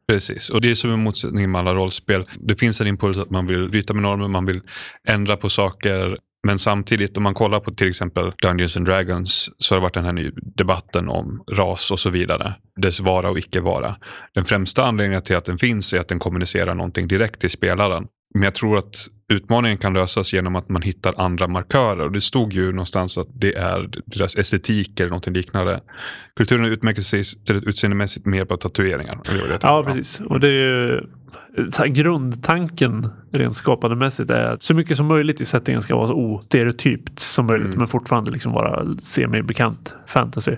precis. 0.07 0.49
Och 0.49 0.61
det 0.61 0.71
är 0.71 0.75
som 0.75 0.91
en 0.91 1.03
motsättning 1.03 1.51
med 1.51 1.59
alla 1.59 1.73
rollspel. 1.73 2.25
Det 2.39 2.55
finns 2.55 2.81
en 2.81 2.87
impuls 2.87 3.17
att 3.17 3.29
man 3.29 3.47
vill 3.47 3.69
bryta 3.69 3.93
med 3.93 4.03
normer, 4.03 4.27
man 4.27 4.45
vill 4.45 4.61
ändra 5.07 5.37
på 5.37 5.49
saker. 5.49 6.17
Men 6.47 6.59
samtidigt, 6.59 7.17
om 7.17 7.23
man 7.23 7.33
kollar 7.33 7.59
på 7.59 7.71
till 7.71 7.89
exempel 7.89 8.31
Dungeons 8.41 8.77
and 8.77 8.85
Dragons 8.85 9.49
så 9.57 9.75
har 9.75 9.79
det 9.79 9.83
varit 9.83 9.93
den 9.93 10.05
här 10.05 10.31
debatten 10.55 11.09
om 11.09 11.43
ras 11.51 11.91
och 11.91 11.99
så 11.99 12.09
vidare. 12.09 12.53
Dess 12.81 12.99
vara 12.99 13.29
och 13.29 13.39
icke 13.39 13.59
vara. 13.59 13.95
Den 14.33 14.45
främsta 14.45 14.85
anledningen 14.85 15.23
till 15.23 15.35
att 15.35 15.45
den 15.45 15.57
finns 15.57 15.93
är 15.93 15.99
att 15.99 16.07
den 16.07 16.19
kommunicerar 16.19 16.75
någonting 16.75 17.07
direkt 17.07 17.41
till 17.41 17.49
spelaren. 17.49 18.07
Men 18.33 18.43
jag 18.43 18.55
tror 18.55 18.77
att 18.77 19.07
utmaningen 19.33 19.77
kan 19.77 19.93
lösas 19.93 20.33
genom 20.33 20.55
att 20.55 20.69
man 20.69 20.81
hittar 20.81 21.13
andra 21.17 21.47
markörer. 21.47 22.05
Och 22.05 22.11
det 22.11 22.21
stod 22.21 22.53
ju 22.53 22.71
någonstans 22.71 23.17
att 23.17 23.27
det 23.33 23.53
är 23.53 23.89
deras 24.05 24.35
estetik 24.35 24.99
eller 24.99 25.09
någonting 25.09 25.33
liknande. 25.33 25.81
Kulturen 26.35 26.65
utmärker 26.65 27.01
sig 27.01 27.19
istället 27.19 27.63
utseendemässigt 27.63 28.25
mer 28.25 28.45
på 28.45 28.57
tatueringar. 28.57 29.19
Det 29.25 29.47
det 29.47 29.59
Ja, 29.61 29.83
precis. 29.83 30.19
Och 30.19 30.39
det 30.39 30.47
är 30.47 30.51
ju 30.51 31.01
så 31.71 31.83
grundtanken 31.85 33.07
rent 33.31 33.55
skapandemässigt 33.55 34.29
är 34.29 34.53
att 34.53 34.63
så 34.63 34.73
mycket 34.73 34.97
som 34.97 35.05
möjligt 35.05 35.41
i 35.41 35.45
settingen 35.45 35.81
ska 35.81 35.95
vara 35.95 36.07
så 36.07 36.13
ostereotypt 36.13 37.19
som 37.19 37.45
möjligt 37.45 37.65
Mm. 37.67 37.77
men 37.77 37.87
fortfarande 37.87 38.31
liksom 38.31 38.51
vara 38.53 38.85
semi-bekant 39.01 39.93
fantasy. 40.07 40.55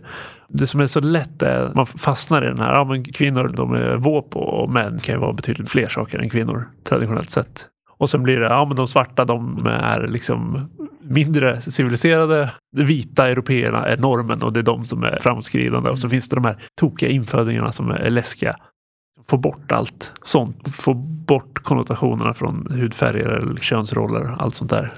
Det 0.50 0.68
som 0.68 0.80
är 0.80 0.88
så 0.88 1.00
lätt 1.00 1.42
är 1.42 1.60
att 1.60 1.76
man 1.76 1.86
fastnar 1.86 2.44
i 2.44 2.48
den 2.48 2.60
här, 2.60 2.74
ja 2.74 2.84
men 2.84 3.04
kvinnor 3.04 3.54
de 3.56 3.74
är 3.74 3.96
våp 3.96 4.36
och 4.36 4.70
män 4.70 5.00
kan 5.00 5.16
ju 5.16 5.22
vara 5.22 5.34
betydligt 5.34 5.70
fler 5.70 5.88
saker 5.88 6.20
än 6.20 6.30
kvinnor 6.30 6.68
traditionellt 6.84 7.30
sett. 7.30 7.68
Och 7.98 8.10
sen 8.10 8.24
blir 8.24 8.40
det, 8.40 8.46
ja 8.46 8.66
men 8.66 8.76
de 8.78 8.88
svarta 8.88 9.26
de 9.26 9.68
är 9.68 10.08
liksom 10.08 10.70
mindre 11.02 11.62
civiliserade. 11.62 12.52
De 12.76 12.84
vita 12.84 13.28
européerna 13.28 13.86
är 13.88 13.98
normen 13.98 14.44
och 14.44 14.54
det 14.54 14.60
är 14.60 14.64
de 14.64 14.86
som 14.86 15.04
är 15.04 15.20
framåtskridande. 15.22 15.90
Och 15.90 16.00
så 16.00 16.10
finns 16.10 16.30
det 16.30 16.36
de 16.36 16.46
här 16.46 16.58
tokiga 16.80 17.10
infödingarna 17.10 17.72
som 17.72 17.92
är 17.92 18.10
läskiga. 18.10 18.56
Få 19.30 19.38
bort 19.38 19.72
allt 19.72 20.12
sånt. 20.24 20.70
Få 20.76 20.94
bort 21.28 21.64
konnotationerna 21.64 22.34
från 22.34 22.68
hudfärger 22.72 23.26
eller 23.28 23.56
könsroller. 23.56 24.36
Allt 24.40 24.56
sånt 24.56 24.70
där. 24.70 24.94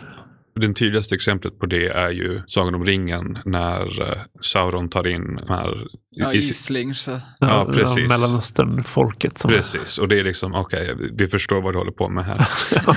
Det 0.59 0.73
tydligaste 0.73 1.15
exemplet 1.15 1.59
på 1.59 1.65
det 1.65 1.87
är 1.87 2.09
ju 2.09 2.41
Sagan 2.47 2.75
om 2.75 2.85
ringen 2.85 3.37
när 3.45 4.01
eh, 4.11 4.17
Sauron 4.41 4.89
tar 4.89 5.07
in 5.07 5.35
de 5.35 5.47
här... 5.49 5.87
Ja, 6.09 6.33
i- 6.33 6.37
isling 6.37 6.93
så. 6.95 7.19
Ja, 7.39 7.69
precis. 7.73 8.09
Mellanöstern-folket. 8.09 9.37
Som 9.37 9.49
Precis, 9.51 9.97
och 9.97 10.07
det 10.07 10.19
är 10.19 10.23
liksom, 10.23 10.55
okej, 10.55 10.95
vi 11.13 11.27
förstår 11.27 11.61
vad 11.61 11.73
du 11.73 11.77
håller 11.77 11.91
på 11.91 12.09
med 12.09 12.25
här. 12.25 12.47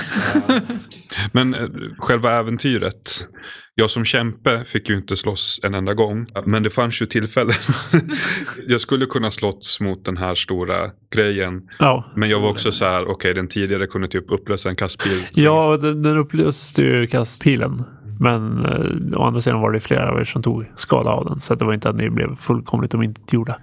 Eh, 0.49 0.61
Men 1.31 1.53
eh, 1.53 1.59
själva 1.97 2.37
äventyret, 2.39 3.27
jag 3.79 3.89
som 3.89 4.05
kämpe 4.05 4.65
fick 4.65 4.89
ju 4.89 4.95
inte 4.95 5.15
slåss 5.15 5.59
en 5.63 5.73
enda 5.73 5.93
gång. 5.93 6.25
Men 6.45 6.63
det 6.63 6.69
fanns 6.69 7.01
ju 7.01 7.05
tillfällen. 7.05 7.55
jag 8.67 8.81
skulle 8.81 9.05
kunna 9.05 9.31
slåss 9.31 9.79
mot 9.81 10.05
den 10.05 10.17
här 10.17 10.35
stora 10.35 10.91
grejen. 11.13 11.69
Ja, 11.79 12.11
Men 12.15 12.29
jag 12.29 12.39
var 12.39 12.49
också 12.49 12.71
så 12.71 12.85
här, 12.85 13.07
okej, 13.07 13.33
den 13.33 13.47
tidigare 13.47 13.87
kunde 13.87 14.07
typ 14.07 14.31
upplösa 14.31 14.69
en 14.69 14.75
kastbil. 14.75 15.25
ja 15.33 15.77
den, 15.77 16.03
den 16.03 16.17
upplöste 16.17 16.81
ju 16.81 17.07
kastpilen. 17.07 17.83
Men 18.21 18.65
eh, 18.65 19.19
å 19.19 19.23
andra 19.23 19.41
sidan 19.41 19.61
var 19.61 19.71
det 19.71 19.79
flera 19.79 20.11
av 20.11 20.19
er 20.19 20.23
som 20.23 20.43
tog 20.43 20.65
skada 20.75 21.09
av 21.09 21.25
den. 21.25 21.41
Så 21.41 21.55
det 21.55 21.65
var 21.65 21.73
inte 21.73 21.89
att 21.89 21.95
ni 21.95 22.09
blev 22.09 22.35
fullkomligt 22.35 22.93
omintetgjorda. 22.93 23.55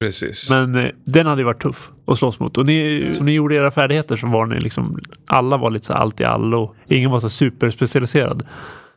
Precis. 0.00 0.50
Men 0.50 0.74
eh, 0.74 0.90
den 1.04 1.26
hade 1.26 1.40
ju 1.40 1.44
varit 1.44 1.62
tuff 1.62 1.90
att 2.06 2.18
slåss 2.18 2.40
mot. 2.40 2.58
Och 2.58 2.66
ni, 2.66 3.10
som 3.16 3.26
ni 3.26 3.32
gjorde 3.32 3.54
era 3.54 3.70
färdigheter 3.70 4.16
så 4.16 4.26
var 4.26 4.46
ni 4.46 4.58
liksom, 4.58 4.98
alla 5.26 5.56
var 5.56 5.70
lite 5.70 5.86
så 5.86 5.92
allt 5.92 6.20
i 6.20 6.24
allo. 6.24 6.74
Ingen 6.88 7.10
var 7.10 7.20
så 7.20 7.28
superspecialiserad. 7.28 8.42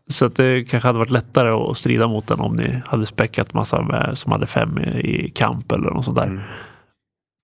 Så 0.10 0.26
att 0.26 0.36
det 0.36 0.64
kanske 0.64 0.90
hade 0.90 1.00
varit 1.00 1.10
lättare 1.10 1.50
att 1.50 1.78
strida 1.78 2.08
mot 2.08 2.28
den 2.28 2.40
om 2.40 2.56
ni 2.56 2.82
hade 2.86 3.06
späckat 3.06 3.54
massa 3.54 3.82
med, 3.82 4.12
som 4.18 4.32
hade 4.32 4.46
fem 4.46 4.80
i, 4.80 5.32
kamp 5.36 5.72
eller 5.72 5.90
något 5.92 6.06
sånt 6.06 6.18
där. 6.18 6.26
Mm. 6.26 6.42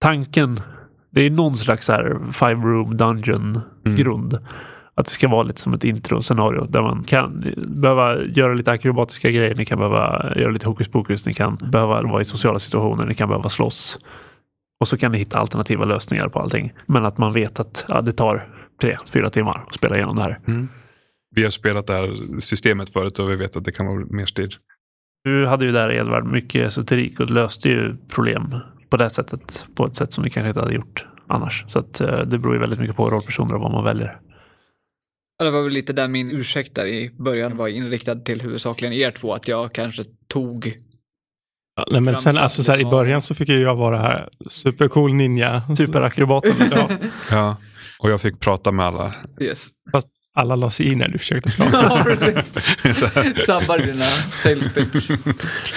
Tanken, 0.02 0.60
det 1.10 1.22
är 1.22 1.30
någon 1.30 1.56
slags 1.56 1.88
här 1.88 2.18
five 2.32 2.62
room 2.62 2.98
dungeon 2.98 3.62
Mm. 3.86 3.98
grund. 3.98 4.40
Att 4.96 5.06
det 5.06 5.12
ska 5.12 5.28
vara 5.28 5.44
lite 5.44 5.62
som 5.62 5.74
ett 5.74 5.84
intro-scenario 5.84 6.66
där 6.70 6.82
man 6.82 7.04
kan 7.04 7.54
behöva 7.68 8.22
göra 8.24 8.54
lite 8.54 8.72
akrobatiska 8.72 9.32
grejer. 9.32 9.56
Ni 9.56 9.66
kan 9.66 9.78
behöva 9.78 10.34
göra 10.36 10.52
lite 10.52 10.66
hokus 10.68 10.88
pokus. 10.88 11.26
Ni 11.26 11.34
kan 11.34 11.56
behöva 11.56 12.02
vara 12.02 12.22
i 12.22 12.26
sociala 12.26 12.60
situationer. 12.60 13.06
Ni 13.06 13.14
kan 13.14 13.30
behöva 13.30 13.50
slåss. 13.50 13.98
Och 14.80 14.88
så 14.88 14.98
kan 14.98 15.12
ni 15.12 15.18
hitta 15.18 15.38
alternativa 15.40 15.86
lösningar 15.86 16.28
på 16.28 16.40
allting. 16.40 16.74
Men 16.86 17.06
att 17.06 17.18
man 17.18 17.34
vet 17.34 17.60
att 17.60 17.86
ja, 17.88 18.02
det 18.02 18.12
tar 18.12 18.48
tre, 18.82 18.98
fyra 19.10 19.30
timmar 19.30 19.64
att 19.68 19.74
spela 19.74 19.96
igenom 19.96 20.16
det 20.16 20.22
här. 20.22 20.40
Mm. 20.48 20.70
Vi 21.36 21.44
har 21.44 21.50
spelat 21.50 21.88
det 21.88 21.94
här 21.94 22.40
systemet 22.42 22.90
förut 22.90 23.20
och 23.20 23.32
vi 23.32 23.36
vet 23.36 23.56
att 23.56 23.64
det 23.64 23.72
kan 23.72 23.86
vara 23.86 24.06
mer 24.06 24.26
stil. 24.26 24.56
Du 25.24 25.46
hade 25.46 25.66
ju 25.66 25.72
där 25.72 25.92
Edvard 25.92 26.26
mycket 26.26 26.68
esoterik 26.68 27.20
och 27.20 27.30
löste 27.30 27.70
ju 27.70 27.96
problem 28.10 28.56
på 28.90 28.98
det 28.98 29.10
sättet. 29.10 29.66
På 29.76 29.86
ett 29.86 29.96
sätt 29.96 30.14
som 30.14 30.24
ni 30.24 30.30
kanske 30.30 30.48
inte 30.48 30.60
hade 30.60 30.74
gjort 30.76 31.06
annars. 31.28 31.66
Så 31.68 31.80
att, 31.80 32.02
eh, 32.02 32.22
det 32.22 32.38
beror 32.38 32.54
ju 32.54 32.60
väldigt 32.60 32.80
mycket 32.80 32.96
på 32.96 33.10
rollpersoner 33.10 33.56
och 33.56 33.62
vad 33.62 33.72
man 33.72 33.84
väljer. 33.84 34.20
Ja, 35.38 35.46
Det 35.46 35.52
var 35.52 35.62
väl 35.64 35.74
lite 35.74 35.94
där 35.94 36.08
min 36.08 36.32
ursäkt 36.32 36.76
där 36.76 36.86
i 36.86 37.12
början 37.20 37.58
var 37.58 37.68
inriktad 37.68 38.16
till 38.16 38.42
huvudsakligen 38.42 38.94
er 38.94 39.12
två, 39.12 39.34
att 39.34 39.48
jag 39.48 39.74
kanske 39.74 40.04
tog 40.28 40.74
Ja, 41.76 41.86
nej, 41.92 42.02
men 42.02 42.18
sen, 42.18 42.38
alltså, 42.38 42.64
så 42.64 42.72
här, 42.72 42.80
I 42.80 42.86
början 42.86 43.22
så 43.22 43.36
fick 43.36 43.50
ju 43.50 43.62
jag 43.62 43.76
vara 43.76 44.30
supercool 44.50 45.14
ninja. 45.14 45.64
Superakrobaten. 45.78 46.54
Ja, 46.72 46.90
Ja. 47.32 47.58
Och 48.00 48.12
jag 48.12 48.22
fick 48.22 48.40
prata 48.40 48.72
med 48.72 48.86
alla. 48.86 49.14
yes. 49.42 49.68
Alla 50.36 50.56
la 50.56 50.70
sig 50.72 50.92
i 50.92 50.96
när 50.96 51.08
du 51.08 51.18
försökte 51.18 51.50
prata. 51.50 51.82
Ja, 51.98 52.04
precis. 52.04 52.56
Sabbar 53.46 53.86
dina 53.86 54.06
sales 54.44 54.74
pitch. 54.74 55.10
Nej, 55.10 55.26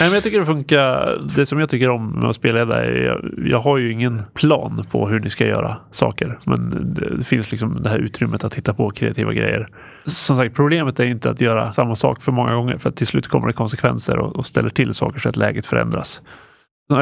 men 0.01 0.13
jag 0.13 0.23
tycker 0.23 0.41
det 0.41 0.47
funkar. 0.47 1.19
Det 1.37 1.47
som 1.47 1.61
jag 1.61 1.69
tycker 1.71 1.91
om 1.91 2.11
med 2.11 2.31
att 2.31 2.37
spelleda 2.37 2.85
är 2.85 3.05
jag, 3.05 3.49
jag 3.51 3.61
har 3.61 3.79
ju 3.79 3.93
ingen 3.93 4.23
plan 4.35 4.87
på 4.91 5.09
hur 5.09 5.21
ni 5.21 5.31
ska 5.31 5.47
göra 5.47 5.77
saker. 5.91 6.39
Men 6.45 6.95
det, 6.95 7.17
det 7.17 7.25
finns 7.25 7.51
liksom 7.51 7.83
det 7.83 7.91
här 7.91 7.99
utrymmet 7.99 8.45
att 8.45 8.55
hitta 8.55 8.75
på 8.75 8.91
kreativa 8.91 9.33
grejer. 9.33 9.67
Som 10.05 10.37
sagt, 10.37 10.57
problemet 10.57 11.01
är 11.01 11.05
inte 11.05 11.31
att 11.31 11.41
göra 11.41 11.73
samma 11.73 11.97
sak 11.97 12.23
för 12.23 12.33
många 12.33 12.55
gånger. 12.55 12.79
För 12.79 12.89
att 12.89 12.97
till 12.97 13.07
slut 13.07 13.29
kommer 13.29 13.47
det 13.47 13.53
konsekvenser 13.53 14.19
och, 14.19 14.37
och 14.37 14.47
ställer 14.47 14.71
till 14.71 14.95
saker 14.95 15.19
så 15.21 15.29
att 15.29 15.37
läget 15.37 15.67
förändras. 15.67 16.21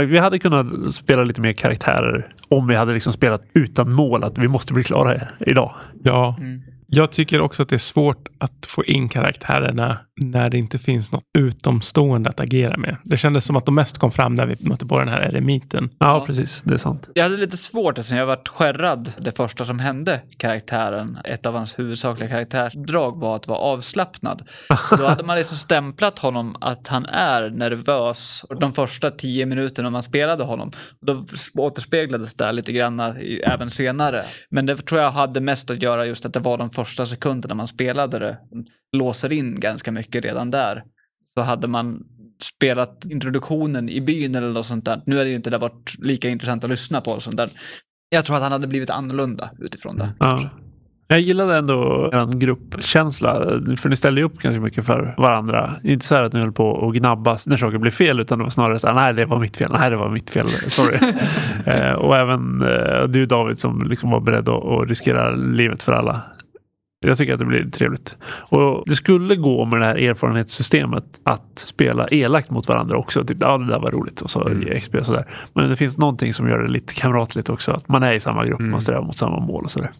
Vi 0.08 0.18
hade 0.18 0.38
kunnat 0.38 0.94
spela 0.94 1.24
lite 1.24 1.40
mer 1.40 1.52
karaktärer 1.52 2.28
om 2.48 2.66
vi 2.66 2.74
hade 2.74 2.92
liksom 2.94 3.12
spelat 3.12 3.42
utan 3.54 3.92
mål 3.92 4.24
att 4.24 4.38
vi 4.38 4.48
måste 4.48 4.72
bli 4.72 4.84
klara 4.84 5.20
idag. 5.40 5.74
Ja, 6.02 6.36
Mm 6.40 6.62
jag 6.86 7.12
tycker 7.12 7.40
också 7.40 7.62
att 7.62 7.68
det 7.68 7.76
är 7.76 7.78
svårt 7.78 8.28
att 8.38 8.66
få 8.66 8.84
in 8.84 9.08
karaktärerna 9.08 9.98
när 10.20 10.50
det 10.50 10.58
inte 10.58 10.78
finns 10.78 11.12
något 11.12 11.24
utomstående 11.38 12.30
att 12.30 12.40
agera 12.40 12.76
med. 12.76 12.96
Det 13.04 13.16
kändes 13.16 13.44
som 13.44 13.56
att 13.56 13.66
de 13.66 13.74
mest 13.74 13.98
kom 13.98 14.10
fram 14.12 14.34
när 14.34 14.46
vi 14.46 14.56
mötte 14.68 14.86
på 14.86 14.98
den 14.98 15.08
här 15.08 15.20
eremiten. 15.28 15.90
Ja, 15.98 16.06
Ja. 16.18 16.26
precis. 16.26 16.62
Det 16.64 16.74
är 16.74 16.78
sant. 16.78 17.08
Jag 17.14 17.22
hade 17.22 17.36
lite 17.36 17.56
svårt 17.56 17.98
eftersom 17.98 18.18
jag 18.18 18.26
varit 18.26 18.48
skärrad 18.48 19.12
det 19.18 19.36
första 19.36 19.64
som 19.66 19.78
hände 19.78 20.20
karaktären. 20.36 21.18
Ett 21.24 21.46
av 21.46 21.54
hans 21.54 21.78
huvudsakliga 21.78 22.28
karaktärsdrag 22.28 23.20
var 23.20 23.36
att 23.36 23.46
vara 23.46 23.58
avslappnad. 23.58 24.42
Så 24.88 24.96
då 24.96 25.06
hade 25.06 25.24
man 25.24 25.36
liksom 25.36 25.56
stämplat 25.56 26.18
honom 26.18 26.56
att 26.60 26.88
han 26.88 27.06
är 27.06 27.50
nervös 27.50 28.44
de 28.60 28.72
första 28.72 29.10
tio 29.10 29.46
minuterna 29.46 29.90
man 29.90 30.02
spelade 30.02 30.44
honom. 30.44 30.72
Då 31.00 31.24
återspeglades 31.54 32.34
det 32.34 32.52
lite 32.52 32.72
grann 32.72 33.00
även 33.44 33.70
senare. 33.70 34.24
Men 34.50 34.66
det 34.66 34.76
tror 34.76 35.00
jag 35.00 35.10
hade 35.10 35.40
mest 35.40 35.70
att 35.70 35.82
göra 35.82 36.06
just 36.06 36.26
att 36.26 36.32
det 36.32 36.40
var 36.40 36.58
de 36.58 36.70
första 36.70 37.06
sekunderna 37.06 37.54
man 37.54 37.68
spelade 37.68 38.18
det. 38.18 38.38
Låser 38.92 39.32
in 39.32 39.60
ganska 39.60 39.92
mycket 39.92 40.03
redan 40.10 40.50
där. 40.50 40.84
Så 41.34 41.42
hade 41.42 41.68
man 41.68 42.04
spelat 42.42 43.04
introduktionen 43.04 43.88
i 43.88 44.00
byn 44.00 44.34
eller 44.34 44.48
något 44.48 44.66
sånt 44.66 44.84
där. 44.84 45.02
Nu 45.06 45.20
är 45.20 45.24
det 45.24 45.30
ju 45.30 45.36
inte 45.36 45.50
det 45.50 45.58
varit 45.58 45.94
lika 45.98 46.28
intressant 46.28 46.64
att 46.64 46.70
lyssna 46.70 47.00
på 47.00 47.10
och 47.10 47.22
sånt 47.22 47.36
där. 47.36 47.50
Jag 48.08 48.24
tror 48.24 48.36
att 48.36 48.42
han 48.42 48.52
hade 48.52 48.66
blivit 48.66 48.90
annorlunda 48.90 49.50
utifrån 49.58 49.98
det. 49.98 50.14
Ja. 50.18 50.50
Jag 51.08 51.20
gillade 51.20 51.56
ändå 51.56 52.10
er 52.12 52.38
gruppkänsla. 52.38 53.32
För 53.76 53.88
ni 53.88 53.96
ställde 53.96 54.20
ju 54.20 54.24
upp 54.24 54.38
ganska 54.38 54.60
mycket 54.60 54.86
för 54.86 55.14
varandra. 55.18 55.72
Inte 55.82 56.06
så 56.06 56.14
här 56.14 56.22
att 56.22 56.32
ni 56.32 56.40
höll 56.40 56.52
på 56.52 56.88
att 56.88 56.94
gnabbas 56.94 57.46
när 57.46 57.56
saker 57.56 57.78
blev 57.78 57.90
fel. 57.90 58.20
Utan 58.20 58.38
det 58.38 58.44
var 58.44 58.50
snarare 58.50 58.78
så 58.78 58.86
här, 58.86 58.94
nej 58.94 59.14
det 59.14 59.26
var 59.26 59.40
mitt 59.40 59.56
fel, 59.56 59.72
nej 59.72 59.90
det 59.90 59.96
var 59.96 60.08
mitt 60.08 60.30
fel, 60.30 60.48
sorry. 60.48 60.98
eh, 61.66 61.92
och 61.92 62.16
även 62.16 62.62
eh, 62.62 63.02
du 63.08 63.26
David 63.26 63.58
som 63.58 63.82
liksom 63.82 64.10
var 64.10 64.20
beredd 64.20 64.48
att, 64.48 64.64
att 64.64 64.88
riskera 64.88 65.30
livet 65.30 65.82
för 65.82 65.92
alla. 65.92 66.22
Jag 67.06 67.18
tycker 67.18 67.32
att 67.32 67.38
det 67.38 67.44
blir 67.44 67.70
trevligt. 67.70 68.16
Och 68.50 68.84
det 68.86 68.94
skulle 68.94 69.36
gå 69.36 69.64
med 69.64 69.80
det 69.80 69.84
här 69.86 69.96
erfarenhetssystemet 69.96 71.04
att 71.24 71.58
spela 71.58 72.06
elakt 72.10 72.50
mot 72.50 72.68
varandra 72.68 72.96
också. 72.98 73.24
Typ, 73.24 73.36
ja 73.40 73.58
det 73.58 73.66
där 73.66 73.78
var 73.80 73.90
roligt 73.90 74.20
och 74.22 74.30
så 74.30 74.48
Mm. 74.48 74.80
XP 74.80 74.94
och 74.94 75.06
sådär. 75.06 75.24
Men 75.54 75.68
det 75.70 75.76
finns 75.76 75.98
någonting 75.98 76.34
som 76.34 76.48
gör 76.48 76.58
det 76.58 76.68
lite 76.70 76.94
kamratligt 76.94 77.48
också. 77.48 77.72
Att 77.72 77.88
man 77.88 78.02
är 78.02 78.12
i 78.12 78.20
samma 78.20 78.44
grupp, 78.46 78.60
Mm. 78.60 78.70
man 78.70 78.80
strävar 78.80 79.02
mot 79.02 79.16
samma 79.16 79.40
mål 79.40 79.64
och 79.64 79.70
sådär. 79.70 79.90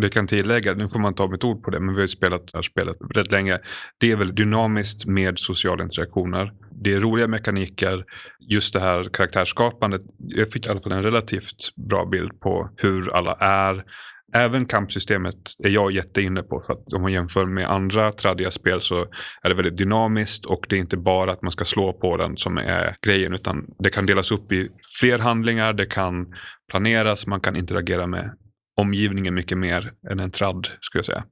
Det 0.00 0.08
kan 0.08 0.26
tillägga, 0.26 0.74
nu 0.74 0.88
får 0.88 0.98
man 0.98 1.14
ta 1.14 1.26
mitt 1.28 1.44
ord 1.44 1.62
på 1.62 1.70
det, 1.70 1.80
men 1.80 1.88
vi 1.88 1.94
har 1.94 2.02
ju 2.02 2.08
spelat 2.08 2.40
det 2.52 2.58
här 2.58 2.62
spelet 2.62 2.96
rätt 3.14 3.32
länge. 3.32 3.58
Det 4.00 4.10
är 4.12 4.16
väldigt 4.16 4.36
dynamiskt 4.36 5.06
med 5.06 5.38
sociala 5.38 5.84
interaktioner. 5.84 6.52
Det 6.82 6.94
är 6.94 7.00
roliga 7.00 7.28
mekaniker. 7.28 8.04
Just 8.50 8.72
det 8.72 8.80
här 8.80 9.08
karaktärsskapandet. 9.12 10.02
Jag 10.18 10.50
fick 10.50 10.66
i 10.66 10.68
alla 10.68 10.80
fall 10.80 10.92
en 10.92 11.02
relativt 11.02 11.74
bra 11.88 12.06
bild 12.06 12.40
på 12.40 12.68
hur 12.76 13.16
alla 13.16 13.32
är. 13.40 13.84
Även 14.34 14.66
kampsystemet 14.66 15.36
är 15.64 15.68
jag 15.68 15.92
jätteinne 15.92 16.42
på. 16.42 16.62
För 16.66 16.72
att 16.72 16.92
om 16.92 17.02
man 17.02 17.12
jämför 17.12 17.46
med 17.46 17.70
andra 17.70 18.12
traddiga 18.12 18.50
spel 18.50 18.80
så 18.80 19.00
är 19.42 19.48
det 19.48 19.54
väldigt 19.54 19.76
dynamiskt. 19.76 20.46
Och 20.46 20.66
det 20.68 20.76
är 20.76 20.80
inte 20.80 20.96
bara 20.96 21.32
att 21.32 21.42
man 21.42 21.52
ska 21.52 21.64
slå 21.64 21.92
på 21.92 22.16
den 22.16 22.36
som 22.36 22.58
är 22.58 22.96
grejen. 23.06 23.34
Utan 23.34 23.66
det 23.78 23.90
kan 23.90 24.06
delas 24.06 24.30
upp 24.30 24.52
i 24.52 24.68
fler 25.00 25.18
handlingar. 25.18 25.72
Det 25.72 25.86
kan 25.86 26.26
planeras. 26.70 27.26
Man 27.26 27.40
kan 27.40 27.56
interagera 27.56 28.06
med 28.06 28.36
omgivningen 28.80 29.34
mycket 29.34 29.58
mer 29.58 29.92
än 30.10 30.20
en 30.20 30.30
tradd 30.30 30.68
skulle 30.80 30.98
jag 30.98 31.06
säga. 31.06 31.24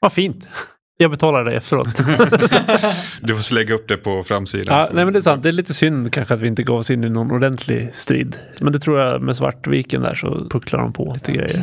Vad 0.00 0.12
fint. 0.12 0.48
Jag 1.02 1.10
betalar 1.10 1.44
det 1.44 1.52
efteråt. 1.52 1.88
Du 3.22 3.36
får 3.36 3.54
lägga 3.54 3.74
upp 3.74 3.88
det 3.88 3.96
på 3.96 4.24
framsidan. 4.24 4.78
ja, 4.78 4.88
nej 4.92 5.04
men 5.04 5.12
det 5.12 5.18
är 5.18 5.22
sant. 5.22 5.42
Det 5.42 5.48
är 5.48 5.52
lite 5.52 5.74
synd 5.74 6.12
kanske 6.12 6.34
att 6.34 6.40
vi 6.40 6.46
inte 6.46 6.62
gav 6.62 6.78
oss 6.78 6.90
in 6.90 7.04
i 7.04 7.10
någon 7.10 7.32
ordentlig 7.32 7.94
strid. 7.94 8.36
Men 8.60 8.72
det 8.72 8.78
tror 8.78 9.00
jag 9.00 9.22
med 9.22 9.36
Svartviken 9.36 10.02
där 10.02 10.14
så 10.14 10.48
pucklar 10.50 10.80
de 10.80 10.92
på 10.92 11.12
lite 11.14 11.32
grejer. 11.32 11.62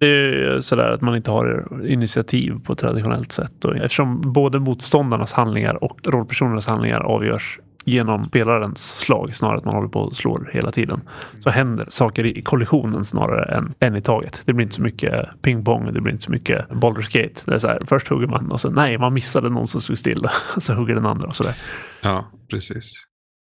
Det 0.00 0.06
är 0.06 0.54
ju 0.54 0.62
sådär 0.62 0.90
att 0.90 1.00
man 1.00 1.16
inte 1.16 1.30
har 1.30 1.68
initiativ 1.86 2.52
på 2.64 2.72
ett 2.72 2.78
traditionellt 2.78 3.32
sätt. 3.32 3.64
Och 3.64 3.76
eftersom 3.76 4.32
både 4.32 4.58
motståndarnas 4.58 5.32
handlingar 5.32 5.84
och 5.84 5.98
rollpersonernas 6.04 6.66
handlingar 6.66 7.00
avgörs 7.00 7.58
genom 7.86 8.24
spelarens 8.24 8.98
slag 8.98 9.34
snarare 9.34 9.58
att 9.58 9.64
man 9.64 9.74
håller 9.74 9.88
på 9.88 10.00
och 10.00 10.14
slår 10.14 10.50
hela 10.52 10.72
tiden. 10.72 11.00
Så 11.40 11.50
händer 11.50 11.86
saker 11.88 12.26
i 12.26 12.42
kollisionen 12.42 13.04
snarare 13.04 13.56
än 13.56 13.74
en 13.78 13.96
i 13.96 14.02
taget. 14.02 14.42
Det 14.44 14.52
blir 14.52 14.64
inte 14.64 14.74
så 14.74 14.82
mycket 14.82 15.42
pingpong, 15.42 15.92
det 15.92 16.00
blir 16.00 16.12
inte 16.12 16.24
så 16.24 16.30
mycket 16.30 16.68
Baldur's 16.68 17.18
Gate. 17.18 17.40
Det 17.44 17.54
är 17.54 17.58
så 17.58 17.66
här, 17.68 17.78
först 17.86 18.08
hugger 18.08 18.26
man 18.26 18.52
och 18.52 18.60
sen 18.60 18.72
nej, 18.72 18.98
man 18.98 19.14
missade 19.14 19.48
någon 19.48 19.66
som 19.66 19.80
stod 19.80 19.98
still. 19.98 20.28
Så 20.58 20.72
hugger 20.72 20.94
den 20.94 21.06
andra 21.06 21.28
och 21.28 21.36
sådär. 21.36 21.56
Ja, 22.02 22.30
precis. 22.50 22.92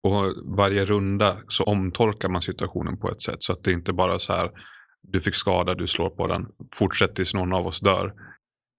Och 0.03 0.57
varje 0.57 0.85
runda 0.85 1.37
så 1.47 1.63
omtolkar 1.63 2.29
man 2.29 2.41
situationen 2.41 2.97
på 2.97 3.11
ett 3.11 3.21
sätt. 3.21 3.37
Så 3.39 3.53
att 3.53 3.63
det 3.63 3.71
inte 3.71 3.93
bara 3.93 4.13
är 4.13 4.17
så 4.17 4.33
här, 4.33 4.49
du 5.01 5.21
fick 5.21 5.35
skada, 5.35 5.73
du 5.73 5.87
slår 5.87 6.09
på 6.09 6.27
den. 6.27 6.45
Fortsätt 6.75 7.15
tills 7.15 7.33
någon 7.33 7.53
av 7.53 7.67
oss 7.67 7.79
dör. 7.79 8.13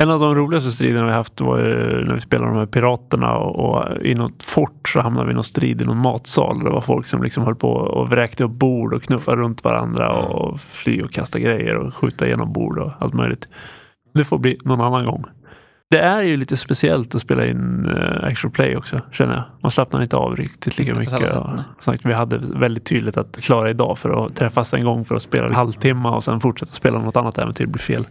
En 0.02 0.10
av 0.10 0.20
de 0.20 0.34
roligaste 0.34 0.72
striderna 0.72 1.06
vi 1.06 1.12
haft 1.12 1.40
var 1.40 1.58
ju 1.58 2.04
när 2.04 2.14
vi 2.14 2.20
spelade 2.20 2.50
de 2.50 2.58
här 2.58 2.66
piraterna 2.66 3.36
och, 3.36 3.70
och 3.70 4.02
i 4.02 4.14
något 4.14 4.42
fort 4.42 4.88
så 4.88 5.00
hamnade 5.00 5.26
vi 5.26 5.32
i 5.32 5.34
någon 5.34 5.44
strid 5.44 5.82
i 5.82 5.84
någon 5.84 5.98
matsal. 5.98 6.64
Det 6.64 6.70
var 6.70 6.80
folk 6.80 7.06
som 7.06 7.22
liksom 7.22 7.44
höll 7.44 7.54
på 7.54 7.70
och 7.70 8.08
vräkte 8.08 8.44
upp 8.44 8.50
bord 8.50 8.94
och 8.94 9.02
knuffade 9.02 9.42
runt 9.42 9.64
varandra 9.64 10.12
och 10.12 10.60
fly 10.60 11.02
och 11.02 11.12
kasta 11.12 11.38
grejer 11.38 11.78
och 11.78 11.94
skjuta 11.94 12.26
igenom 12.26 12.52
bord 12.52 12.78
och 12.78 12.92
allt 12.98 13.14
möjligt. 13.14 13.48
Det 14.14 14.24
får 14.24 14.38
bli 14.38 14.58
någon 14.64 14.80
annan 14.80 15.04
gång. 15.04 15.24
Det 15.90 15.98
är 15.98 16.22
ju 16.22 16.36
lite 16.36 16.56
speciellt 16.56 17.14
att 17.14 17.22
spela 17.22 17.46
in 17.46 17.86
uh, 17.86 18.24
actual 18.24 18.52
play 18.52 18.76
också 18.76 19.00
känner 19.12 19.34
jag. 19.34 19.42
Man 19.60 19.70
slappnar 19.70 20.00
inte 20.00 20.16
av 20.16 20.36
riktigt 20.36 20.78
lika 20.78 20.94
mycket. 20.94 21.32
sagt, 21.78 22.06
vi 22.06 22.12
hade 22.12 22.38
väldigt 22.38 22.84
tydligt 22.84 23.16
att 23.16 23.40
klara 23.40 23.70
idag 23.70 23.98
för 23.98 24.26
att 24.26 24.36
träffas 24.36 24.74
en 24.74 24.84
gång 24.84 25.04
för 25.04 25.14
att 25.14 25.22
spela 25.22 25.46
en 25.46 25.54
halvtimme 25.54 26.08
och 26.08 26.24
sen 26.24 26.40
fortsätta 26.40 26.72
spela 26.72 26.98
något 26.98 27.16
annat 27.16 27.38
äventyr 27.38 27.66
blir 27.66 27.82
fel. 27.82 28.04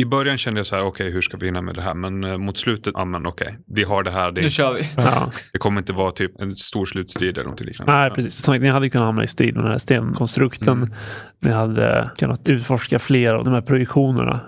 I 0.00 0.04
början 0.04 0.38
kände 0.38 0.60
jag 0.60 0.66
så 0.66 0.76
här, 0.76 0.82
okej 0.82 1.10
hur 1.10 1.20
ska 1.20 1.36
vi 1.36 1.46
hinna 1.46 1.62
med 1.62 1.74
det 1.74 1.82
här? 1.82 1.94
Men 1.94 2.24
eh, 2.24 2.36
mot 2.36 2.58
slutet, 2.58 2.92
ja 2.96 3.04
men 3.04 3.26
okej, 3.26 3.58
vi 3.66 3.84
har 3.84 4.02
det 4.02 4.10
här. 4.10 4.32
Nu 4.32 4.40
Det, 4.40 4.50
kör 4.50 4.74
vi. 4.74 4.88
Ja. 4.96 5.32
det 5.52 5.58
kommer 5.58 5.80
inte 5.80 5.92
vara 5.92 6.12
typ 6.12 6.40
en 6.40 6.56
stor 6.56 6.86
slutstrid 6.86 7.38
eller 7.38 7.50
något 7.50 7.60
liknande. 7.60 7.92
Nej, 7.92 8.10
precis. 8.10 8.34
Som 8.34 8.44
sagt, 8.54 8.62
ni 8.62 8.68
hade 8.68 8.90
kunnat 8.90 9.06
hamna 9.06 9.24
i 9.24 9.26
strid 9.26 9.54
med 9.54 9.64
den 9.64 9.72
här 9.72 9.78
stenkonstrukten. 9.78 10.76
Mm. 10.76 10.94
Ni 11.40 11.50
hade 11.50 12.10
kunnat 12.18 12.50
utforska 12.50 12.98
fler 12.98 13.34
av 13.34 13.44
de 13.44 13.54
här 13.54 13.60
projektionerna. 13.60 14.40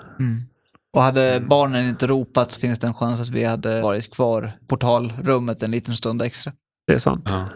Och 0.96 1.02
hade 1.02 1.40
barnen 1.40 1.88
inte 1.88 2.06
ropat 2.06 2.52
så 2.52 2.60
finns 2.60 2.78
det 2.78 2.86
en 2.86 2.94
chans 2.94 3.20
att 3.20 3.28
vi 3.28 3.44
hade 3.44 3.82
varit 3.82 4.14
kvar 4.14 4.52
i 4.62 4.66
portalrummet 4.66 5.62
en 5.62 5.70
liten 5.70 5.96
stund 5.96 6.22
extra. 6.22 6.52
Det 6.86 6.92
är 6.92 6.98
sant. 6.98 7.24
Ja. 7.26 7.48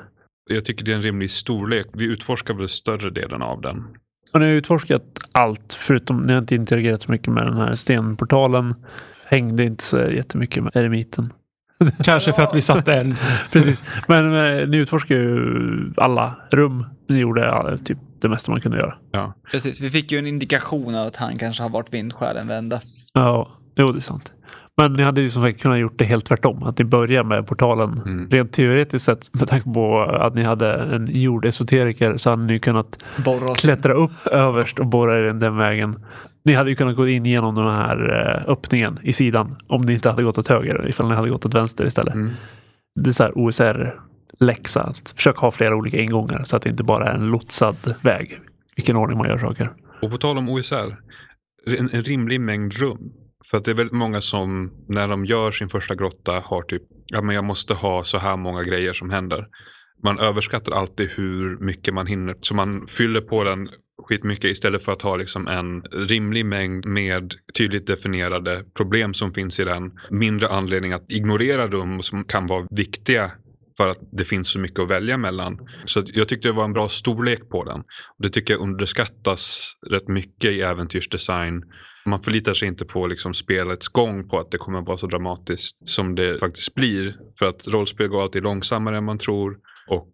Jag 0.50 0.64
tycker 0.64 0.84
det 0.84 0.92
är 0.92 0.96
en 0.96 1.02
rimlig 1.02 1.30
storlek. 1.30 1.86
Vi 1.92 2.04
utforskar 2.04 2.54
väl 2.54 2.68
större 2.68 3.10
delen 3.10 3.42
av 3.42 3.60
den. 3.60 3.84
Och 4.33 4.40
ni 4.40 4.47
har 4.47 4.52
utforskat 4.52 5.02
allt 5.33 5.73
förutom 5.80 6.23
ni 6.23 6.33
har 6.33 6.40
inte 6.40 6.54
interagerat 6.54 7.02
så 7.02 7.11
mycket 7.11 7.33
med 7.33 7.47
den 7.47 7.56
här 7.56 7.75
stenportalen. 7.75 8.75
Hängde 9.25 9.64
inte 9.64 9.85
så 9.85 9.99
jättemycket 9.99 10.62
med 10.62 10.76
eremiten. 10.76 11.33
Kanske 12.04 12.33
för 12.33 12.42
att 12.42 12.54
vi 12.54 12.61
satte 12.61 12.95
en. 12.95 13.16
Precis. 13.52 13.83
Men 14.09 14.35
eh, 14.35 14.68
ni 14.68 14.76
utforskar 14.76 15.14
ju 15.14 15.92
alla 15.97 16.37
rum. 16.50 16.85
Ni 17.09 17.18
gjorde 17.18 17.40
ja, 17.40 17.78
typ 17.85 17.99
det 18.21 18.28
mesta 18.28 18.50
man 18.50 18.61
kunde 18.61 18.78
göra. 18.78 18.95
Ja. 19.11 19.35
Precis, 19.50 19.80
vi 19.80 19.90
fick 19.90 20.12
ju 20.12 20.18
en 20.18 20.26
indikation 20.26 20.95
av 20.95 21.06
att 21.06 21.16
han 21.16 21.38
kanske 21.38 21.62
har 21.62 21.71
varit 21.71 21.95
vindskäl 21.95 22.37
en 22.37 22.49
vända. 22.49 22.80
Ja, 23.12 23.49
jo 23.76 23.87
det 23.87 23.99
är 23.99 24.00
sant. 24.00 24.33
Men 24.76 24.92
ni 24.92 25.02
hade 25.02 25.21
ju 25.21 25.30
som 25.30 25.42
sagt 25.42 25.61
kunnat 25.61 25.78
gjort 25.78 25.99
det 25.99 26.04
helt 26.04 26.25
tvärtom. 26.25 26.62
Att 26.62 26.78
ni 26.78 26.85
börjar 26.85 27.25
med 27.25 27.47
portalen. 27.47 28.02
Mm. 28.06 28.30
Rent 28.30 28.52
teoretiskt 28.52 29.04
sett 29.04 29.35
med 29.35 29.49
tanke 29.49 29.73
på 29.73 30.00
att 30.02 30.35
ni 30.35 30.42
hade 30.42 30.75
en 30.75 31.09
jordesoteriker 31.11 32.16
så 32.16 32.30
hade 32.30 32.42
ni 32.42 32.59
kunnat 32.59 32.99
Borra 33.25 33.54
klättra 33.54 33.92
upp 33.92 34.26
överst 34.26 34.78
och 34.78 34.87
borra 34.87 35.18
er 35.18 35.23
den 35.33 35.56
vägen. 35.56 36.04
Ni 36.45 36.54
hade 36.54 36.71
ju 36.71 36.76
kunnat 36.76 36.97
gå 36.97 37.09
in 37.09 37.26
genom 37.26 37.54
den 37.54 37.66
här 37.66 38.26
eh, 38.47 38.52
öppningen 38.52 38.99
i 39.02 39.12
sidan 39.12 39.56
om 39.66 39.80
ni 39.80 39.92
inte 39.92 40.11
hade 40.11 40.23
gått 40.23 40.38
åt 40.38 40.49
höger 40.49 40.88
ifall 40.88 41.09
ni 41.09 41.14
hade 41.14 41.30
gått 41.30 41.47
åt 41.47 41.54
vänster 41.54 41.87
istället. 41.87 42.14
Mm. 42.14 42.30
Det 43.00 43.11
är 43.11 43.12
så 43.12 43.23
här 43.23 43.38
OSR-läxa. 43.38 44.80
Att 44.83 45.12
försöka 45.16 45.40
ha 45.40 45.50
flera 45.50 45.76
olika 45.76 46.00
ingångar 46.00 46.45
så 46.45 46.56
att 46.56 46.62
det 46.62 46.71
inte 46.71 46.85
bara 46.85 47.06
är 47.06 47.14
en 47.14 47.26
lotsad 47.26 47.95
väg. 48.02 48.40
Vilken 48.76 48.97
ordning 48.97 49.18
man 49.18 49.28
gör 49.28 49.38
saker. 49.38 49.68
Och 50.02 50.11
på 50.11 50.18
tal 50.18 50.38
om 50.38 50.49
OSR, 50.49 50.97
en, 51.66 51.88
en 51.92 52.02
rimlig 52.02 52.40
mängd 52.40 52.73
rum. 52.73 53.12
För 53.50 53.56
att 53.58 53.64
det 53.64 53.70
är 53.70 53.74
väldigt 53.74 53.96
många 53.96 54.20
som 54.20 54.72
när 54.88 55.08
de 55.08 55.24
gör 55.24 55.50
sin 55.50 55.68
första 55.68 55.94
grotta 55.94 56.42
har 56.44 56.62
typ, 56.62 56.82
ja 57.06 57.22
men 57.22 57.34
jag 57.34 57.44
måste 57.44 57.74
ha 57.74 58.04
så 58.04 58.18
här 58.18 58.36
många 58.36 58.62
grejer 58.62 58.92
som 58.92 59.10
händer. 59.10 59.46
Man 60.02 60.18
överskattar 60.18 60.72
alltid 60.72 61.10
hur 61.10 61.58
mycket 61.58 61.94
man 61.94 62.06
hinner. 62.06 62.36
Så 62.40 62.54
man 62.54 62.86
fyller 62.86 63.20
på 63.20 63.44
den 63.44 63.68
skitmycket 64.08 64.44
istället 64.44 64.84
för 64.84 64.92
att 64.92 65.02
ha 65.02 65.16
liksom 65.16 65.48
en 65.48 65.82
rimlig 65.82 66.46
mängd 66.46 66.86
med 66.86 67.34
tydligt 67.58 67.86
definierade 67.86 68.64
problem 68.76 69.14
som 69.14 69.34
finns 69.34 69.60
i 69.60 69.64
den. 69.64 69.92
Mindre 70.10 70.48
anledning 70.48 70.92
att 70.92 71.12
ignorera 71.12 71.66
dem 71.66 72.02
som 72.02 72.24
kan 72.24 72.46
vara 72.46 72.66
viktiga 72.70 73.30
för 73.76 73.86
att 73.86 73.98
det 74.12 74.24
finns 74.24 74.48
så 74.48 74.58
mycket 74.58 74.80
att 74.80 74.90
välja 74.90 75.16
mellan. 75.16 75.58
Så 75.84 76.02
jag 76.06 76.28
tyckte 76.28 76.48
det 76.48 76.52
var 76.52 76.64
en 76.64 76.72
bra 76.72 76.88
storlek 76.88 77.48
på 77.48 77.64
den. 77.64 77.82
Det 78.18 78.30
tycker 78.30 78.54
jag 78.54 78.60
underskattas 78.60 79.72
rätt 79.90 80.08
mycket 80.08 80.50
i 80.50 80.60
äventyrsdesign. 80.60 81.62
Man 82.06 82.20
förlitar 82.20 82.54
sig 82.54 82.68
inte 82.68 82.84
på 82.84 83.06
liksom 83.06 83.34
spelets 83.34 83.88
gång 83.88 84.28
på 84.28 84.38
att 84.38 84.50
det 84.50 84.58
kommer 84.58 84.78
att 84.78 84.86
vara 84.86 84.98
så 84.98 85.06
dramatiskt 85.06 85.76
som 85.84 86.14
det 86.14 86.38
faktiskt 86.38 86.75
blir. 86.75 87.16
För 87.38 87.46
att 87.46 87.68
rollspel 87.68 88.08
går 88.08 88.22
alltid 88.22 88.42
långsammare 88.42 88.96
än 88.96 89.04
man 89.04 89.18
tror 89.18 89.56
och 89.88 90.12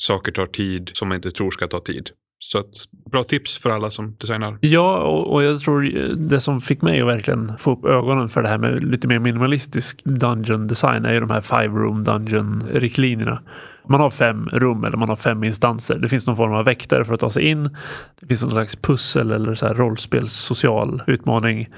saker 0.00 0.32
tar 0.32 0.46
tid 0.46 0.90
som 0.92 1.08
man 1.08 1.16
inte 1.16 1.30
tror 1.30 1.50
ska 1.50 1.66
ta 1.66 1.80
tid. 1.80 2.10
Så 2.38 2.58
ett 2.58 2.66
bra 3.10 3.24
tips 3.24 3.58
för 3.58 3.70
alla 3.70 3.90
som 3.90 4.16
designar. 4.20 4.58
Ja, 4.60 4.98
och, 4.98 5.32
och 5.32 5.42
jag 5.42 5.60
tror 5.60 5.82
det 6.16 6.40
som 6.40 6.60
fick 6.60 6.82
mig 6.82 7.00
att 7.00 7.06
verkligen 7.06 7.58
få 7.58 7.72
upp 7.72 7.84
ögonen 7.84 8.28
för 8.28 8.42
det 8.42 8.48
här 8.48 8.58
med 8.58 8.84
lite 8.84 9.08
mer 9.08 9.18
minimalistisk 9.18 10.04
dungeon 10.04 10.66
design 10.66 11.04
är 11.04 11.12
ju 11.14 11.20
de 11.20 11.30
här 11.30 11.40
five 11.40 11.78
room 11.78 12.04
dungeon 12.04 12.68
riktlinjerna. 12.72 13.42
Man 13.88 14.00
har 14.00 14.10
fem 14.10 14.48
rum 14.52 14.84
eller 14.84 14.96
man 14.96 15.08
har 15.08 15.16
fem 15.16 15.44
instanser. 15.44 15.98
Det 15.98 16.08
finns 16.08 16.26
någon 16.26 16.36
form 16.36 16.52
av 16.52 16.64
väktare 16.64 17.04
för 17.04 17.14
att 17.14 17.20
ta 17.20 17.30
sig 17.30 17.42
in. 17.42 17.76
Det 18.20 18.26
finns 18.26 18.42
någon 18.42 18.50
slags 18.50 18.76
pussel 18.76 19.30
eller 19.30 19.54
så 19.54 19.66
här 19.66 19.74
rollspels 19.74 20.32
social 20.32 21.02
utmaning. 21.06 21.68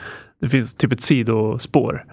Det 0.40 0.48
finns 0.48 0.74
typ 0.74 0.92
ett 0.92 1.00
sidospår 1.00 2.04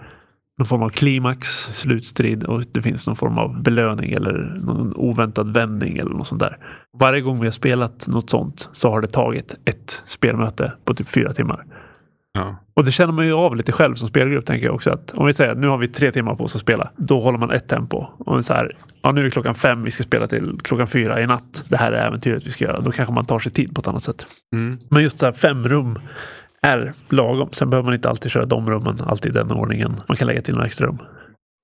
någon 0.58 0.66
form 0.66 0.82
av 0.82 0.88
klimax, 0.88 1.48
slutstrid 1.72 2.44
och 2.44 2.62
det 2.72 2.82
finns 2.82 3.06
någon 3.06 3.16
form 3.16 3.38
av 3.38 3.62
belöning 3.62 4.12
eller 4.12 4.32
någon 4.64 4.94
oväntad 4.94 5.54
vändning 5.54 5.98
eller 5.98 6.10
något 6.10 6.26
sånt 6.26 6.40
där. 6.40 6.58
Varje 6.98 7.20
gång 7.20 7.40
vi 7.40 7.46
har 7.46 7.52
spelat 7.52 8.06
något 8.06 8.30
sånt 8.30 8.68
så 8.72 8.90
har 8.90 9.00
det 9.00 9.06
tagit 9.06 9.58
ett 9.64 10.02
spelmöte 10.06 10.72
på 10.84 10.94
typ 10.94 11.08
fyra 11.08 11.32
timmar. 11.32 11.64
Ja. 12.32 12.64
Och 12.74 12.84
det 12.84 12.92
känner 12.92 13.12
man 13.12 13.26
ju 13.26 13.32
av 13.32 13.56
lite 13.56 13.72
själv 13.72 13.94
som 13.94 14.08
spelgrupp 14.08 14.46
tänker 14.46 14.66
jag 14.66 14.74
också 14.74 14.90
att 14.90 15.14
om 15.14 15.26
vi 15.26 15.32
säger 15.32 15.52
att 15.52 15.58
nu 15.58 15.66
har 15.66 15.78
vi 15.78 15.88
tre 15.88 16.12
timmar 16.12 16.34
på 16.34 16.44
oss 16.44 16.54
att 16.54 16.60
spela. 16.60 16.90
Då 16.96 17.20
håller 17.20 17.38
man 17.38 17.50
ett 17.50 17.68
tempo. 17.68 18.06
Och 18.18 18.44
så 18.44 18.54
här, 18.54 18.76
ja 19.02 19.12
nu 19.12 19.26
är 19.26 19.30
klockan 19.30 19.54
fem, 19.54 19.84
vi 19.84 19.90
ska 19.90 20.02
spela 20.02 20.28
till 20.28 20.58
klockan 20.62 20.86
fyra 20.86 21.20
i 21.20 21.26
natt. 21.26 21.64
Det 21.68 21.76
här 21.76 21.92
är 21.92 22.06
äventyret 22.06 22.46
vi 22.46 22.50
ska 22.50 22.64
göra. 22.64 22.80
Då 22.80 22.92
kanske 22.92 23.14
man 23.14 23.26
tar 23.26 23.38
sig 23.38 23.52
tid 23.52 23.74
på 23.74 23.80
ett 23.80 23.88
annat 23.88 24.02
sätt. 24.02 24.26
Mm. 24.56 24.78
Men 24.90 25.02
just 25.02 25.18
så 25.18 25.26
här 25.26 25.32
fem 25.32 25.68
rum 25.68 25.98
är 26.62 26.92
lagom. 27.08 27.48
Sen 27.52 27.70
behöver 27.70 27.84
man 27.84 27.94
inte 27.94 28.10
alltid 28.10 28.30
köra 28.30 28.46
de 28.46 28.70
rummen, 28.70 29.00
alltid 29.00 29.30
i 29.30 29.34
den 29.34 29.50
ordningen. 29.50 30.00
Man 30.08 30.16
kan 30.16 30.26
lägga 30.26 30.42
till 30.42 30.54
några 30.54 30.66
extra 30.66 30.86
rum. 30.86 30.98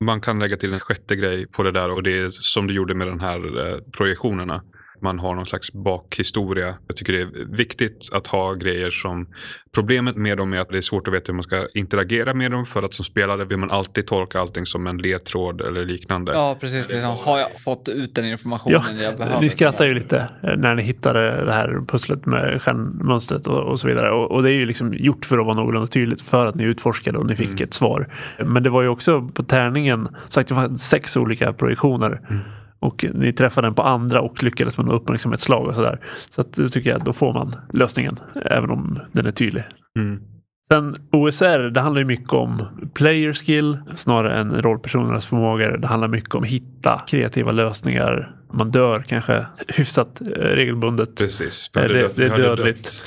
Man 0.05 0.21
kan 0.21 0.39
lägga 0.39 0.57
till 0.57 0.73
en 0.73 0.81
sjätte 0.81 1.17
grej 1.17 1.47
på 1.47 1.63
det 1.63 1.73
där 1.73 1.91
och 1.91 2.03
det 2.03 2.19
är 2.19 2.31
som 2.31 2.67
du 2.67 2.75
gjorde 2.75 2.95
med 2.95 3.07
de 3.07 3.21
här 3.21 3.37
eh, 3.37 3.79
projektionerna. 3.97 4.63
Man 5.03 5.19
har 5.19 5.35
någon 5.35 5.47
slags 5.47 5.73
bakhistoria. 5.73 6.75
Jag 6.87 6.97
tycker 6.97 7.13
det 7.13 7.21
är 7.21 7.57
viktigt 7.57 8.09
att 8.13 8.27
ha 8.27 8.53
grejer 8.55 8.91
som... 8.91 9.27
Problemet 9.75 10.17
med 10.17 10.37
dem 10.39 10.53
är 10.53 10.59
att 10.59 10.69
det 10.69 10.77
är 10.79 10.83
svårt 10.83 11.09
att 11.09 11.15
veta 11.15 11.25
hur 11.27 11.35
man 11.35 11.43
ska 11.43 11.67
interagera 11.75 12.35
med 12.35 12.51
dem. 12.51 12.67
För 12.67 12.83
att 12.83 12.95
som 12.95 13.05
spelare 13.05 13.45
vill 13.45 13.57
man 13.59 13.71
alltid 13.71 14.07
tolka 14.07 14.41
allting 14.41 14.67
som 14.67 14.87
en 14.87 14.99
ledtråd 14.99 15.61
eller 15.61 15.85
liknande. 15.85 16.33
Ja, 16.33 16.57
precis. 16.61 16.91
Liksom, 16.91 17.17
har 17.21 17.39
jag 17.39 17.61
fått 17.61 17.89
ut 17.89 18.15
den 18.15 18.25
informationen 18.25 18.83
Ja, 18.99 19.03
jag 19.03 19.17
behöver? 19.19 19.41
ni 19.41 19.49
skrattar 19.49 19.85
ju 19.87 19.95
lite 19.95 20.29
eh, 20.43 20.57
när 20.57 20.75
ni 20.75 20.83
hittade 20.83 21.45
det 21.45 21.53
här 21.53 21.81
pusslet 21.89 22.27
med 22.27 22.63
stjärnmönstret 22.63 23.47
och, 23.47 23.63
och 23.63 23.81
så 23.81 23.89
vidare. 23.89 24.11
Och, 24.11 24.31
och, 24.31 24.43
det 24.43 24.51
är 24.51 24.55
ju 24.55 24.67
liksom 24.67 24.95
gjort 24.95 25.25
för 25.25 25.39
att 25.39 25.47
vara 25.47 25.57
någorlunda 25.57 25.87
tydligt 25.87 26.23
för 26.23 26.47
att 26.47 26.55
ni 26.55 26.65
utforskade 26.65 27.19
och 27.19 27.27
ni 27.27 27.37
fick 27.37 27.49
Mm. 27.49 27.65
ett 27.65 27.75
svar. 27.75 28.09
Men 28.39 28.63
det 28.63 28.71
var 28.71 28.83
ju 28.83 28.89
också 28.89 29.29
på 29.35 29.43
tärningen 29.43 30.09
sagt 30.29 30.49
det 30.49 30.55
var 30.55 30.77
sex 30.77 31.17
olika 31.17 31.53
projektioner. 31.53 32.21
Mm. 32.31 32.43
Och 32.81 33.05
ni 33.15 33.33
träffade 33.33 33.67
den 33.67 33.75
på 33.75 33.83
andra 33.83 34.21
och 34.21 34.43
lyckades 34.43 34.77
med 34.79 34.87
något 34.87 35.03
uppmärksamhetsslag 35.03 35.67
och 35.67 35.75
sådär. 35.75 35.99
Så 36.35 36.41
att 36.41 36.53
då 36.53 36.69
tycker 36.69 36.91
jag 36.91 37.05
då 37.05 37.13
får 37.13 37.33
man 37.33 37.57
lösningen. 37.73 38.21
Även 38.45 38.71
om 38.71 39.01
den 39.13 39.27
är 39.27 39.31
tydlig. 39.33 39.65
Mm. 39.99 40.21
Sen 40.69 40.97
OSR, 41.13 41.71
det 41.71 41.81
handlar 41.81 42.01
ju 42.01 42.07
mycket 42.07 42.33
om 42.33 42.63
player 42.95 43.33
skill 43.33 43.79
snarare 43.97 44.39
än 44.39 44.63
rollpersonernas 44.63 45.27
förmågor. 45.27 45.77
Det 45.79 45.87
handlar 45.87 46.09
mycket 46.09 46.35
om 46.35 46.43
att 46.43 46.49
hitta 46.49 47.03
kreativa 47.07 47.53
lösningar. 47.53 48.35
Man 48.53 48.71
dör 48.71 49.03
kanske 49.09 49.47
hyfsat 49.69 50.21
eh, 50.21 50.27
regelbundet. 50.41 51.17
Precis. 51.17 51.71
Eh, 51.77 51.83
det- 51.83 52.17
det 52.17 52.25
är 52.25 52.37
dödligt. 52.37 53.07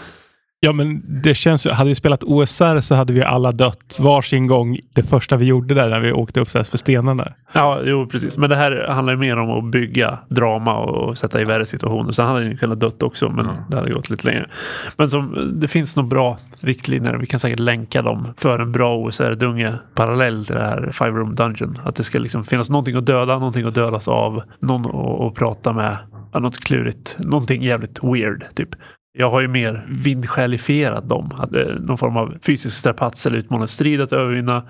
Ja, 0.64 0.74
men 0.74 1.02
det 1.24 1.36
känns 1.36 1.66
ju, 1.66 1.70
hade 1.70 1.90
vi 1.90 1.96
spelat 1.96 2.24
OSR 2.24 2.82
så 2.82 2.96
hade 2.96 3.14
vi 3.14 3.24
alla 3.24 3.52
dött 3.52 3.98
varsin 4.00 4.48
gång 4.48 4.78
det 4.94 5.04
första 5.04 5.38
vi 5.38 5.46
gjorde 5.46 5.74
där 5.74 5.90
när 5.90 6.00
vi 6.00 6.12
åkte 6.12 6.40
upp 6.40 6.50
så 6.50 6.64
för 6.64 6.78
stenarna. 6.78 7.34
Ja, 7.54 7.80
jo 7.86 8.08
precis. 8.08 8.38
Men 8.38 8.50
det 8.50 8.56
här 8.56 8.88
handlar 8.90 9.14
ju 9.14 9.20
mer 9.20 9.38
om 9.38 9.50
att 9.66 9.72
bygga 9.72 10.18
drama 10.30 10.78
och 10.78 11.18
sätta 11.18 11.42
i 11.42 11.46
värre 11.46 11.66
situationer. 11.66 12.12
Sen 12.12 12.26
hade 12.26 12.46
ni 12.46 12.58
kunnat 12.58 12.80
dött 12.80 13.04
också, 13.04 13.30
men 13.30 13.46
Ja. 13.46 13.52
det 13.70 13.76
hade 13.78 13.94
gått 13.94 14.10
lite 14.10 14.28
längre. 14.28 14.50
Men 14.98 15.10
som, 15.10 15.52
det 15.60 15.68
finns 15.68 15.96
nog 15.96 16.08
bra 16.08 16.38
riktlinjer. 16.60 17.14
Vi 17.14 17.26
kan 17.26 17.40
säkert 17.40 17.60
länka 17.60 18.02
dem 18.02 18.28
för 18.38 18.60
en 18.60 18.72
bra 18.72 18.98
OSR-dunge 18.98 19.74
parallell 19.96 20.46
till 20.46 20.56
det 20.56 20.64
här 20.64 20.90
Five 20.92 21.12
Room 21.12 21.36
Dungeon. 21.36 21.80
Att 21.84 21.96
det 21.96 22.04
ska 22.04 22.20
liksom 22.20 22.44
finnas 22.44 22.70
någonting 22.70 22.96
att 22.96 23.06
döda, 23.06 23.34
någonting 23.38 23.66
att 23.66 23.76
dödas 23.76 24.08
av, 24.08 24.42
någon 24.60 24.86
att, 24.86 25.22
att 25.22 25.34
prata 25.36 25.74
med. 25.74 25.98
Något 26.34 26.58
klurigt, 26.60 27.18
någonting 27.20 27.64
jävligt 27.64 28.00
weird 28.04 28.44
typ. 28.56 28.70
Jag 29.14 29.30
har 29.30 29.42
ju 29.42 29.48
mer 29.48 29.88
vindsjälifierat 29.90 31.10
dem. 31.10 31.32
Att, 31.38 31.56
eh, 31.56 31.76
någon 31.80 31.98
form 31.98 32.18
av 32.18 32.38
fysisk 32.42 32.78
strapats 32.78 33.26
eller 33.26 33.38
utmanande 33.38 33.68
strid 33.68 34.02
att 34.02 34.14
övervinna. 34.14 34.68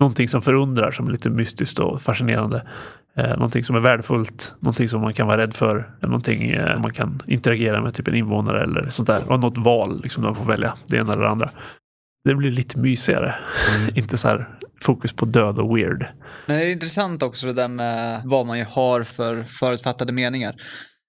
Någonting 0.00 0.28
som 0.28 0.42
förundrar 0.42 0.90
som 0.90 1.06
är 1.06 1.12
lite 1.12 1.30
mystiskt 1.30 1.78
och 1.78 2.02
fascinerande. 2.02 2.62
Eh, 3.16 3.30
någonting 3.30 3.64
som 3.64 3.76
är 3.76 3.80
värdefullt, 3.80 4.52
någonting 4.60 4.88
som 4.88 5.00
man 5.00 5.12
kan 5.12 5.26
vara 5.26 5.38
rädd 5.38 5.54
för, 5.54 5.90
någonting 6.00 6.50
eh, 6.50 6.80
man 6.80 6.92
kan 6.92 7.22
interagera 7.26 7.82
med, 7.82 7.94
typ 7.94 8.08
en 8.08 8.14
invånare 8.14 8.62
eller 8.62 8.88
sånt 8.88 9.06
där. 9.06 9.32
Och 9.32 9.40
något 9.40 9.58
val, 9.58 10.00
liksom 10.02 10.22
man 10.22 10.34
får 10.34 10.44
välja 10.44 10.74
det 10.86 10.96
ena 10.96 11.12
eller 11.12 11.22
det 11.22 11.30
andra. 11.30 11.50
Det 12.24 12.34
blir 12.34 12.50
lite 12.50 12.78
mysigare. 12.78 13.34
Inte 13.94 14.16
så 14.16 14.28
här 14.28 14.48
fokus 14.80 15.12
på 15.12 15.24
död 15.24 15.58
och 15.58 15.76
weird. 15.76 16.06
Men 16.46 16.56
det 16.56 16.64
är 16.64 16.70
intressant 16.72 17.22
också 17.22 17.46
det 17.46 17.52
där 17.52 17.68
med 17.68 18.22
vad 18.24 18.46
man 18.46 18.58
ju 18.58 18.64
har 18.64 19.02
för 19.02 19.42
förutfattade 19.42 20.12
meningar. 20.12 20.54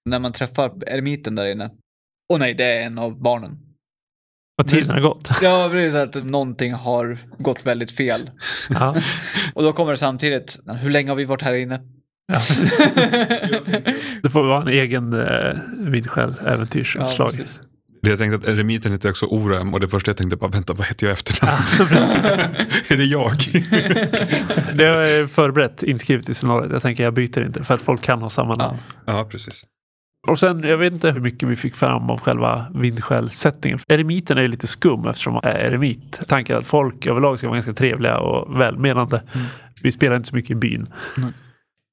När 0.04 0.18
man 0.18 0.32
träffar 0.32 0.72
eremiten 0.86 1.34
där 1.34 1.46
inne. 1.46 1.70
Och 2.32 2.38
nej, 2.40 2.54
det 2.54 2.64
är 2.64 2.86
en 2.86 2.98
av 2.98 3.22
barnen. 3.22 3.58
Vad 4.56 4.66
tiden 4.68 4.90
har 4.90 5.00
gått. 5.00 5.30
Ja, 5.42 5.68
precis. 5.72 5.94
Att 5.94 6.24
någonting 6.24 6.72
har 6.72 7.18
gått 7.38 7.66
väldigt 7.66 7.92
fel. 7.92 8.30
Ja. 8.70 8.96
Och 9.54 9.62
då 9.62 9.72
kommer 9.72 9.92
det 9.92 9.98
samtidigt, 9.98 10.58
hur 10.80 10.90
länge 10.90 11.10
har 11.10 11.16
vi 11.16 11.24
varit 11.24 11.42
här 11.42 11.54
inne? 11.54 11.80
Ja, 12.32 12.38
det 14.22 14.30
får 14.30 14.44
vara 14.44 14.62
en 14.62 14.68
egen 14.68 15.12
eh, 15.12 15.54
vindskäl 15.78 16.34
Ja, 16.44 16.56
precis. 17.30 17.60
Det 18.02 18.10
Jag 18.10 18.18
tänkte 18.18 18.36
att 18.36 18.54
eremiten 18.58 18.92
heter 18.92 19.10
också 19.10 19.26
Orem 19.26 19.74
och 19.74 19.80
det 19.80 19.88
första 19.88 20.08
jag 20.08 20.16
tänkte 20.16 20.36
bara 20.36 20.50
vänta 20.50 20.72
vad 20.72 20.86
heter 20.86 21.06
jag 21.06 21.12
efter 21.14 21.48
Är 22.88 22.96
det 22.96 23.04
jag? 23.04 23.36
det 24.78 24.84
har 24.84 25.00
jag 25.02 25.30
förberett 25.30 25.82
inskrivet 25.82 26.28
i 26.28 26.34
scenariot. 26.34 26.72
Jag 26.72 26.82
tänker 26.82 27.04
jag 27.04 27.14
byter 27.14 27.46
inte 27.46 27.64
för 27.64 27.74
att 27.74 27.82
folk 27.82 28.02
kan 28.02 28.22
ha 28.22 28.30
samma 28.30 28.54
namn. 28.54 28.78
ja, 29.06 29.28
precis. 29.30 29.64
Och 30.28 30.38
sen, 30.38 30.62
jag 30.64 30.78
vet 30.78 30.92
inte 30.92 31.10
hur 31.10 31.20
mycket 31.20 31.48
vi 31.48 31.56
fick 31.56 31.74
fram 31.74 32.10
av 32.10 32.20
själva 32.20 32.66
vindskäl-settingen. 32.74 33.78
Eremiten 33.88 34.38
är 34.38 34.42
ju 34.42 34.48
lite 34.48 34.66
skum 34.66 35.06
eftersom 35.06 35.32
man 35.32 35.44
är 35.44 35.58
eremit. 35.58 36.20
Tanken 36.28 36.58
att 36.58 36.66
folk 36.66 37.06
överlag 37.06 37.38
ska 37.38 37.46
vara 37.46 37.56
ganska 37.56 37.72
trevliga 37.72 38.18
och 38.18 38.60
välmenande. 38.60 39.22
Mm. 39.34 39.46
Vi 39.82 39.92
spelar 39.92 40.16
inte 40.16 40.28
så 40.28 40.34
mycket 40.34 40.50
i 40.50 40.54
byn. 40.54 40.86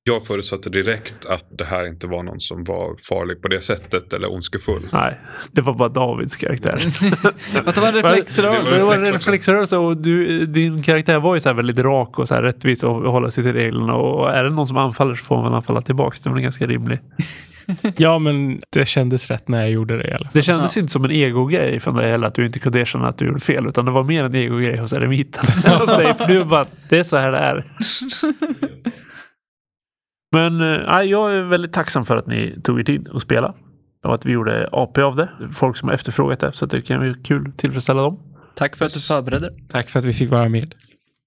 Jag 0.03 0.27
förutsatte 0.27 0.69
direkt 0.69 1.25
att 1.25 1.45
det 1.57 1.65
här 1.65 1.87
inte 1.87 2.07
var 2.07 2.23
någon 2.23 2.39
som 2.39 2.63
var 2.63 2.95
farlig 3.09 3.41
på 3.41 3.47
det 3.47 3.61
sättet 3.61 4.13
eller 4.13 4.33
ondskefull. 4.33 4.81
Nej, 4.93 5.19
det 5.51 5.61
var 5.61 5.73
bara 5.73 5.89
Davids 5.89 6.35
karaktär. 6.35 6.77
Fast 7.63 7.75
det 7.75 7.81
var 7.81 7.87
en 7.87 7.95
reflexrörelse. 8.03 8.77
Det 8.77 8.83
var 8.83 8.93
en 8.93 9.05
reflexrörelse 9.13 9.77
och 9.77 9.97
du, 9.97 10.45
din 10.45 10.83
karaktär 10.83 11.19
var 11.19 11.33
ju 11.33 11.39
så 11.39 11.49
här 11.49 11.53
väldigt 11.53 11.77
rak 11.77 12.19
och 12.19 12.27
så 12.27 12.35
här 12.35 12.41
rättvis 12.41 12.83
och 12.83 13.11
håller 13.11 13.29
sig 13.29 13.43
till 13.43 13.53
reglerna. 13.53 13.93
Och 13.93 14.29
är 14.29 14.43
det 14.43 14.49
någon 14.49 14.67
som 14.67 14.77
anfaller 14.77 15.15
så 15.15 15.25
får 15.25 15.41
man 15.41 15.53
anfalla 15.53 15.81
tillbaka. 15.81 16.17
Det 16.23 16.29
är 16.29 16.33
väl 16.33 16.41
ganska 16.41 16.67
rimligt. 16.67 17.01
Ja, 17.97 18.19
men 18.19 18.62
det 18.69 18.86
kändes 18.86 19.32
rätt 19.32 19.47
när 19.47 19.60
jag 19.60 19.69
gjorde 19.69 19.97
det 19.97 20.08
i 20.08 20.12
alla 20.12 20.25
fall. 20.25 20.34
Det 20.34 20.41
kändes 20.41 20.77
inte 20.77 20.91
som 20.91 21.05
en 21.05 21.12
egogrej 21.12 21.79
från 21.79 21.95
dig 21.95 22.12
heller 22.12 22.27
att 22.27 22.36
du 22.36 22.45
inte 22.45 22.60
kunde 22.60 22.79
erkänna 22.79 23.08
att 23.08 23.17
du 23.17 23.25
gjorde 23.25 23.39
fel. 23.39 23.67
Utan 23.67 23.86
det 23.86 23.91
var 23.91 24.03
mer 24.03 24.23
en 24.23 24.36
egogrej 24.36 24.77
hos 24.77 24.93
eremiten. 24.93 25.45
för 25.45 26.27
du 26.27 26.45
bara, 26.45 26.65
det 26.89 26.99
är 26.99 27.03
så 27.03 27.17
här 27.17 27.32
det 27.32 27.38
är. 27.38 27.65
Men 30.32 30.62
äh, 30.62 31.01
jag 31.01 31.36
är 31.36 31.41
väldigt 31.41 31.73
tacksam 31.73 32.05
för 32.05 32.17
att 32.17 32.27
ni 32.27 32.62
tog 32.63 32.79
er 32.79 32.84
tid 32.84 33.10
att 33.13 33.21
spela. 33.21 33.55
Och 34.03 34.13
att 34.13 34.25
vi 34.25 34.32
gjorde 34.32 34.69
AP 34.71 35.01
av 35.01 35.15
det. 35.15 35.29
Folk 35.53 35.77
som 35.77 35.88
har 35.88 35.95
efterfrågat 35.95 36.39
det. 36.39 36.51
Så 36.53 36.65
att 36.65 36.71
det 36.71 36.82
kan 36.82 36.99
bli 36.99 37.13
kul 37.23 37.47
att 37.47 37.58
tillfredsställa 37.58 38.01
dem. 38.01 38.19
Tack 38.55 38.75
för 38.75 38.86
att 38.86 38.93
du 38.93 38.99
förberedde. 38.99 39.53
Tack 39.69 39.89
för 39.89 39.99
att 39.99 40.05
vi 40.05 40.13
fick 40.13 40.29
vara 40.29 40.49
med. 40.49 40.75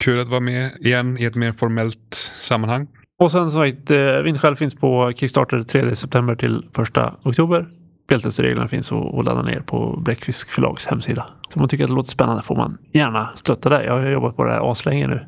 Kul 0.04 0.20
att 0.20 0.28
vara 0.28 0.40
med 0.40 0.70
igen 0.80 1.18
i 1.18 1.24
ett 1.24 1.34
mer 1.34 1.52
formellt 1.52 2.32
sammanhang. 2.40 2.88
Och 3.22 3.30
sen 3.30 3.50
som 3.50 3.60
sagt, 3.60 3.90
eh, 3.90 4.22
Vindskäl 4.22 4.56
finns 4.56 4.74
på 4.74 5.12
Kickstarter 5.16 5.62
3 5.62 5.96
september 5.96 6.34
till 6.34 6.62
1 6.78 7.12
oktober. 7.22 7.66
Speltestreglerna 8.04 8.68
finns 8.68 8.92
att 8.92 9.14
att 9.14 9.24
ladda 9.24 9.42
ner 9.42 9.60
på 9.60 9.96
Bläckfisk 9.96 10.50
förlags 10.50 10.86
hemsida. 10.86 11.26
Så 11.48 11.58
om 11.58 11.60
man 11.60 11.68
tycker 11.68 11.84
att 11.84 11.90
det 11.90 11.96
låter 11.96 12.10
spännande 12.10 12.42
får 12.42 12.56
man 12.56 12.78
gärna 12.92 13.30
stötta 13.34 13.68
det. 13.68 13.84
Jag 13.84 13.92
har 13.92 14.10
jobbat 14.10 14.36
på 14.36 14.44
det 14.44 14.50
här 14.50 14.70
aslänge 14.70 15.08
nu. 15.08 15.20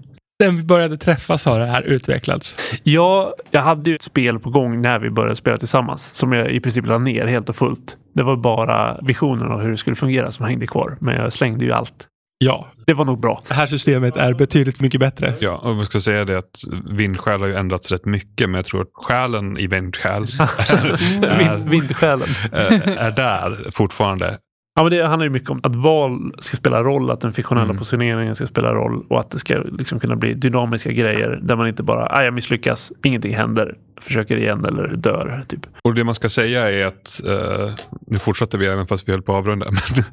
Sen 0.42 0.57
vi 0.57 0.62
började 0.62 0.96
träffas 0.96 1.44
har 1.44 1.61
det 1.61 1.66
här 1.66 1.83
utvecklats. 1.83 2.57
Ja, 2.83 3.35
jag 3.50 3.62
hade 3.62 3.90
ju 3.90 3.96
ett 3.96 4.02
spel 4.02 4.38
på 4.38 4.50
gång 4.50 4.83
när 4.83 4.98
vi 4.98 5.11
började 5.11 5.37
spela 5.37 5.57
tillsammans 5.57 6.14
som 6.14 6.33
jag 6.33 6.50
i 6.50 6.61
princip 6.61 6.87
la 6.87 6.98
ner 6.98 7.26
helt 7.26 7.48
och 7.48 7.57
fullt. 7.57 7.96
Det 8.14 8.22
var 8.22 8.37
bara 8.37 8.98
visionen 9.02 9.52
av 9.52 9.61
hur 9.61 9.70
det 9.70 9.76
skulle 9.76 9.96
fungera 9.96 10.33
som 10.33 10.46
hängde 10.46 10.66
kvar. 10.66 10.96
Men 11.00 11.16
jag 11.16 11.33
slängde 11.33 11.64
ju 11.64 11.72
allt. 11.72 12.09
Ja, 12.44 12.66
Det 12.87 12.94
var 12.94 13.04
nog 13.04 13.20
bra. 13.20 13.42
det 13.48 13.54
här 13.54 13.66
systemet 13.66 14.16
är 14.16 14.35
betydligt 14.35 14.80
mycket 14.80 15.00
bättre. 15.00 15.33
Ja, 15.40 15.57
och 15.57 15.70
jag 15.76 15.87
ska 15.87 16.00
säga 16.00 16.24
det 16.24 16.38
att 16.38 16.61
vindsjäl 16.90 17.40
har 17.40 17.46
ju 17.46 17.54
ändrats 17.54 17.90
rätt 17.90 18.04
mycket, 18.04 18.50
men 18.50 18.54
jag 18.59 18.64
tror 18.66 18.83
att 18.83 18.88
själen 18.94 19.59
i 19.59 19.66
vindsjäl 19.66 20.22
är, 20.42 21.38
Vind, 21.38 21.68
vindsjälen. 21.70 22.28
är, 22.52 22.98
är 22.98 23.11
där 23.11 23.70
fortfarande. 23.74 24.38
Ja, 24.76 24.83
men 24.83 24.92
det 24.92 25.07
handlar 25.07 25.24
ju 25.24 25.30
mycket 25.30 25.50
om 25.50 25.61
att 25.62 25.76
val 25.76 26.33
ska 26.38 26.57
spela 26.57 26.83
roll, 26.83 27.11
att 27.11 27.20
den 27.20 27.33
fiktionella 27.33 27.64
Mm. 27.64 27.76
positioneringen 27.78 28.35
ska 28.35 28.46
spela 28.46 28.74
roll 28.74 29.04
och 29.11 29.20
att 29.20 29.30
det 29.30 29.38
ska 29.38 29.54
liksom 29.78 30.00
kunna 30.00 30.16
bli 30.16 30.35
dynamiska 30.35 30.92
grejer 30.92 31.38
där 31.42 31.57
man 31.57 31.68
inte 31.68 31.83
bara, 31.83 32.24
jag 32.24 32.35
misslyckas, 32.35 32.92
ingenting 33.04 33.35
händer, 33.35 33.74
försöker 34.05 34.37
igen 34.37 34.64
eller 34.64 34.97
dör. 34.97 35.43
Typ. 35.49 35.67
Och 35.83 35.95
det 35.95 36.05
man 36.05 36.14
ska 36.14 36.29
säga 36.29 36.71
är 36.71 36.87
att, 36.87 37.21
eh, 37.29 37.71
nu 38.07 38.19
fortsätter 38.19 38.59
vi 38.59 38.67
även 38.67 38.87
fast 38.87 39.09
vi 39.09 39.12
höll 39.12 39.23
på 39.23 39.33
att 39.33 39.38
avrunda, 39.38 39.71
men 39.71 40.05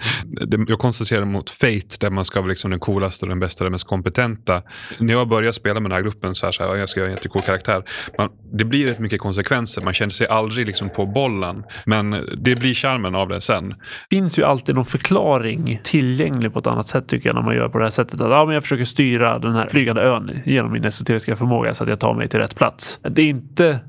det, 0.50 0.72
jag 0.72 0.80
koncentrerar 0.80 1.26
mot 1.26 1.50
Fate 1.50 1.98
där 2.00 2.10
man 2.10 2.26
ska 2.26 2.42
vara 2.42 2.50
liksom 2.50 2.72
den 2.72 2.80
coolaste 2.80 3.26
den 3.26 3.40
bästa 3.40 3.64
den 3.64 3.72
mest 3.72 3.88
kompetenta. 3.88 4.62
När 5.00 5.14
jag 5.14 5.28
började 5.28 5.54
spela 5.54 5.80
med 5.80 5.92
den 5.92 5.96
här 5.96 6.04
gruppen 6.04 6.36
så 6.36 6.46
här, 6.46 6.52
så 6.52 6.64
här 6.64 6.76
jag 6.76 6.90
ska 6.90 7.00
göra 7.00 7.10
en 7.10 7.16
jättecool 7.16 7.42
karaktär. 7.42 7.84
Man, 8.18 8.30
det 8.54 8.66
blir 8.66 8.88
rätt 8.88 9.00
mycket 9.00 9.22
konsekvenser, 9.22 9.82
man 9.82 9.94
känner 9.94 10.12
sig 10.12 10.28
aldrig 10.28 10.68
liksom 10.68 10.90
på 10.90 11.06
bollen. 11.06 11.64
Men 11.86 12.12
det 12.38 12.56
blir 12.56 12.74
charmen 12.74 13.16
av 13.16 13.28
det 13.28 13.42
sen. 13.42 13.74
finns 14.10 14.40
ju 14.40 14.44
alltid 14.44 14.76
någon 14.76 14.86
förklaring 14.86 15.80
tillgänglig 15.84 16.54
på 16.54 16.60
ett 16.60 16.68
annat 16.68 16.88
sätt 16.88 17.08
tycker 17.08 17.30
jag 17.30 17.36
när 17.36 17.42
man 17.42 17.56
gör 17.56 17.70
på 17.70 17.78
det 17.78 17.84
här 17.84 17.92
sättet. 17.92 18.22
Att 18.22 18.32
ja, 18.32 18.46
men 18.46 18.54
jag 18.54 18.64
försöker 18.64 18.86
styra 18.86 19.40
den 19.40 19.56
här 19.56 19.68
flygande 19.70 20.02
ön 20.02 20.40
genom 20.46 20.72
min 20.72 20.84
esoteriska 20.84 21.36
förmåga 21.36 21.74
så 21.74 21.84
att 21.84 21.90
jag 21.90 22.00
tar 22.00 22.14
mig 22.14 22.28
till 22.28 22.40
rätt 22.40 22.56
plats. 22.56 23.00
Det 23.02 23.22
är 23.22 23.26
inte 23.26 23.80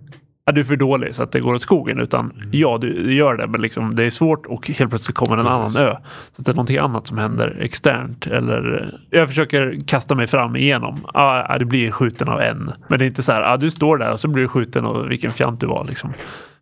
att 0.44 0.54
du 0.54 0.60
är 0.60 0.64
för 0.64 0.76
dålig 0.76 1.14
så 1.14 1.22
att 1.22 1.32
det 1.32 1.40
går 1.40 1.54
åt 1.54 1.62
skogen 1.62 2.00
utan 2.00 2.32
ja, 2.50 2.78
du, 2.80 3.14
gör 3.14 3.36
det 3.36 3.46
men 3.46 3.60
liksom, 3.60 3.94
det 3.94 4.04
är 4.04 4.10
svårt 4.10 4.46
och 4.46 4.68
helt 4.68 4.90
plötsligt 4.90 5.16
kommer 5.16 5.36
en 5.36 5.44
Precis. 5.44 5.76
annan 5.76 5.88
ö. 5.88 5.96
Så 6.36 6.42
det 6.42 6.50
är 6.50 6.54
någonting 6.54 6.78
annat 6.78 7.06
som 7.06 7.18
händer 7.18 7.58
externt. 7.60 8.26
Eller 8.26 8.94
jag 9.10 9.28
försöker 9.28 9.80
kasta 9.86 10.14
mig 10.14 10.26
fram 10.26 10.56
igenom. 10.56 11.06
Ah, 11.14 11.58
du 11.58 11.64
blir 11.64 11.90
skjuten 11.90 12.28
av 12.28 12.40
en. 12.40 12.72
Men 12.88 12.98
det 12.98 13.04
är 13.04 13.06
inte 13.06 13.22
så 13.22 13.32
här, 13.32 13.42
ah, 13.42 13.56
du 13.56 13.70
står 13.70 13.98
där 13.98 14.12
och 14.12 14.20
så 14.20 14.28
blir 14.28 14.42
du 14.42 14.48
skjuten 14.48 14.84
och 14.84 15.10
vilken 15.10 15.30
fjant 15.30 15.60
du 15.60 15.66
var. 15.66 15.84
Liksom. 15.84 16.12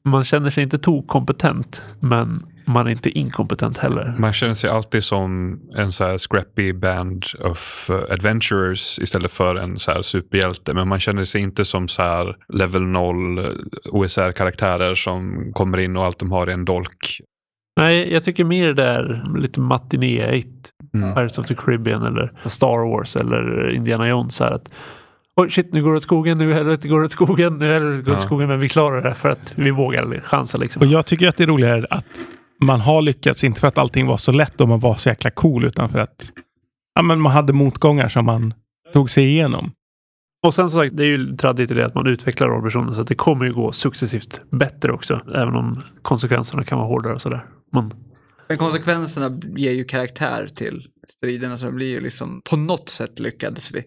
Man 0.02 0.24
känner 0.24 0.50
sig 0.50 0.62
inte 0.62 0.78
tokkompetent 0.78 1.82
men 2.00 2.46
man 2.70 2.86
är 2.86 2.90
inte 2.90 3.18
inkompetent 3.18 3.78
heller. 3.78 4.14
Man 4.18 4.32
känner 4.32 4.54
sig 4.54 4.70
alltid 4.70 5.04
som 5.04 5.58
en 5.76 5.92
så 5.92 6.04
här 6.04 6.18
scrappy 6.18 6.72
band 6.72 7.24
of 7.40 7.90
uh, 7.90 7.96
adventurers 7.96 8.98
istället 8.98 9.32
för 9.32 9.54
en 9.54 9.78
så 9.78 9.90
här 9.90 10.02
superhjälte. 10.02 10.74
Men 10.74 10.88
man 10.88 11.00
känner 11.00 11.24
sig 11.24 11.40
inte 11.40 11.64
som 11.64 11.88
så 11.88 12.02
här 12.02 12.36
level 12.48 12.82
0 12.82 13.56
OSR-karaktärer 13.92 14.94
som 14.94 15.52
kommer 15.52 15.80
in 15.80 15.96
och 15.96 16.04
allt 16.04 16.18
de 16.18 16.32
har 16.32 16.46
är 16.46 16.52
en 16.52 16.64
dolk. 16.64 17.20
Nej, 17.80 18.12
jag 18.12 18.24
tycker 18.24 18.44
mer 18.44 18.66
det 18.66 18.74
där 18.74 19.24
lite 19.36 19.60
matinéigt. 19.60 20.70
Mm. 20.94 21.14
Pirates 21.14 21.38
of 21.38 21.46
the 21.46 21.54
Caribbean 21.54 22.06
eller 22.06 22.32
Star 22.48 22.90
Wars 22.90 23.16
eller 23.16 23.70
Indiana 23.70 24.08
Jones. 24.08 24.34
Så 24.34 24.44
här 24.44 24.52
att, 24.52 24.68
Oj, 25.36 25.50
shit, 25.50 25.72
nu 25.72 25.82
går 25.82 25.90
det 25.90 25.96
åt 25.96 26.02
skogen, 26.02 26.38
nu 26.38 26.54
helvete 26.54 26.88
går 26.88 27.00
det 27.00 27.04
åt 27.04 27.12
skogen, 27.12 27.58
nu 27.58 27.72
helvete 27.72 28.02
går 28.02 28.12
det 28.12 28.18
åt 28.18 28.24
skogen, 28.24 28.48
men 28.48 28.60
vi 28.60 28.68
klarar 28.68 29.02
det 29.02 29.14
för 29.14 29.30
att 29.30 29.52
vi 29.56 29.70
vågar 29.70 30.20
chansa 30.20 30.58
liksom. 30.58 30.82
Och 30.82 30.88
jag 30.88 31.06
tycker 31.06 31.28
att 31.28 31.36
det 31.36 31.42
är 31.42 31.46
roligare 31.46 31.86
att 31.90 32.06
man 32.60 32.80
har 32.80 33.02
lyckats, 33.02 33.44
inte 33.44 33.60
för 33.60 33.68
att 33.68 33.78
allting 33.78 34.06
var 34.06 34.16
så 34.16 34.32
lätt 34.32 34.60
och 34.60 34.68
man 34.68 34.80
var 34.80 34.94
så 34.94 35.08
jäkla 35.08 35.30
cool, 35.30 35.64
utan 35.64 35.88
för 35.88 35.98
att 35.98 36.32
ja, 36.94 37.02
men 37.02 37.20
man 37.20 37.32
hade 37.32 37.52
motgångar 37.52 38.08
som 38.08 38.24
man 38.26 38.54
tog 38.92 39.10
sig 39.10 39.24
igenom. 39.24 39.72
Och 40.42 40.54
sen 40.54 40.70
som 40.70 40.80
sagt, 40.80 40.96
det 40.96 41.02
är 41.02 41.06
ju 41.06 41.32
tradit 41.32 41.70
i 41.70 41.74
det 41.74 41.86
att 41.86 41.94
man 41.94 42.06
utvecklar 42.06 42.48
rollpersonen 42.48 42.94
så 42.94 43.00
att 43.00 43.06
det 43.08 43.14
kommer 43.14 43.44
ju 43.44 43.52
gå 43.52 43.72
successivt 43.72 44.40
bättre 44.50 44.92
också. 44.92 45.20
Även 45.34 45.54
om 45.54 45.82
konsekvenserna 46.02 46.64
kan 46.64 46.78
vara 46.78 46.88
hårdare 46.88 47.14
och 47.14 47.22
sådär. 47.22 47.44
Men 47.72 47.90
Men 48.48 48.58
konsekvenserna 48.58 49.40
ger 49.56 49.72
ju 49.72 49.84
karaktär 49.84 50.48
till 50.54 50.86
striderna 51.08 51.58
så 51.58 51.66
det 51.66 51.72
blir 51.72 51.90
ju 51.90 52.00
liksom 52.00 52.42
på 52.50 52.56
något 52.56 52.88
sätt 52.88 53.18
lyckades 53.18 53.70
vi. 53.70 53.84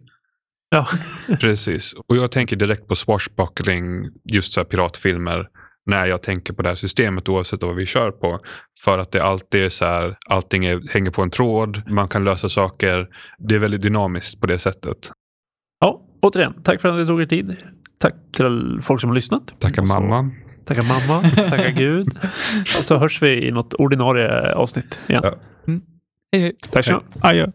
ja, 0.70 0.88
Precis. 1.40 1.94
Och 2.08 2.16
jag 2.16 2.32
tänker 2.32 2.56
direkt 2.56 2.88
på 2.88 2.96
swashbuckling, 2.96 4.10
just 4.24 4.54
så 4.54 4.60
här 4.60 4.66
piratfilmer, 4.66 5.48
när 5.86 6.06
jag 6.06 6.22
tänker 6.22 6.54
på 6.54 6.62
det 6.62 6.70
här 6.70 6.76
systemet 6.76 7.30
oavsett 7.30 7.64
vad 7.64 7.76
vi 7.76 7.86
kör 7.86 8.12
på. 8.12 8.40
För 8.84 8.98
att 8.98 9.12
det 9.12 9.24
alltid 9.24 9.66
är 9.66 9.70
så 9.70 9.86
här, 9.86 10.18
allting 10.30 10.66
är, 10.66 10.82
hänger 10.94 11.12
på 11.12 11.22
en 11.22 11.30
tråd, 11.30 11.82
man 11.88 12.08
kan 12.08 12.24
lösa 12.24 12.50
saker. 12.50 13.08
Det 13.38 13.56
är 13.56 13.60
väldigt 13.60 13.82
dynamiskt 13.82 14.42
på 14.42 14.48
det 14.48 14.60
sättet. 14.60 15.12
ja, 15.80 16.02
återigen, 16.22 16.54
tack 16.64 16.82
för 16.82 16.90
att 16.90 16.96
ni 17.00 17.06
tog 17.06 17.22
er 17.22 17.26
tid. 17.26 17.58
Tack 18.00 18.14
till 18.32 18.80
folk 18.82 19.02
som 19.02 19.10
har 19.10 19.16
lyssnat. 19.16 19.54
Tackar 19.60 19.82
mamma. 19.82 20.32
Tackar 20.66 20.84
mamma, 20.84 21.30
tackar 21.50 21.70
Gud. 21.78 22.18
Och 22.80 22.86
så 22.86 22.98
hörs 22.98 23.22
vi 23.22 23.48
i 23.48 23.52
något 23.52 23.74
ordinarie 23.74 24.54
avsnitt 24.56 25.00
igen. 25.08 25.22
Ja. 25.24 25.34
Hej, 26.32 26.42
hej. 26.42 26.56
Tack 26.72 26.86
så 26.86 26.94
mycket. 26.94 27.54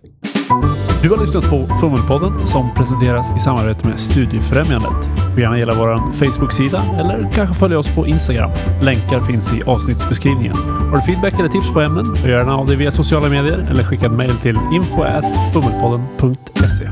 Du 1.02 1.08
har 1.08 1.20
lyssnat 1.20 1.50
på 1.50 1.66
Fummelpodden 1.80 2.46
som 2.46 2.74
presenteras 2.74 3.36
i 3.36 3.40
samarbete 3.40 3.88
med 3.88 4.00
Studiefrämjandet. 4.00 5.27
Du 5.38 5.42
får 5.42 5.44
gärna 5.44 5.58
gilla 5.58 5.74
vår 5.74 6.12
Facebook-sida 6.12 6.82
eller 6.98 7.28
kanske 7.34 7.54
följa 7.54 7.78
oss 7.78 7.94
på 7.94 8.06
Instagram. 8.06 8.50
Länkar 8.82 9.20
finns 9.20 9.52
i 9.52 9.62
avsnittsbeskrivningen. 9.62 10.56
Har 10.90 10.96
du 10.96 11.02
feedback 11.02 11.40
eller 11.40 11.48
tips 11.48 11.72
på 11.72 11.80
ämnen? 11.80 12.16
Gör 12.24 12.38
gärna 12.38 12.56
av 12.56 12.66
dig 12.66 12.76
via 12.76 12.90
sociala 12.90 13.28
medier 13.28 13.66
eller 13.70 13.84
skicka 13.84 14.06
ett 14.06 14.12
mejl 14.12 14.36
till 14.36 14.58
info@fummelpodden.se 14.72 16.88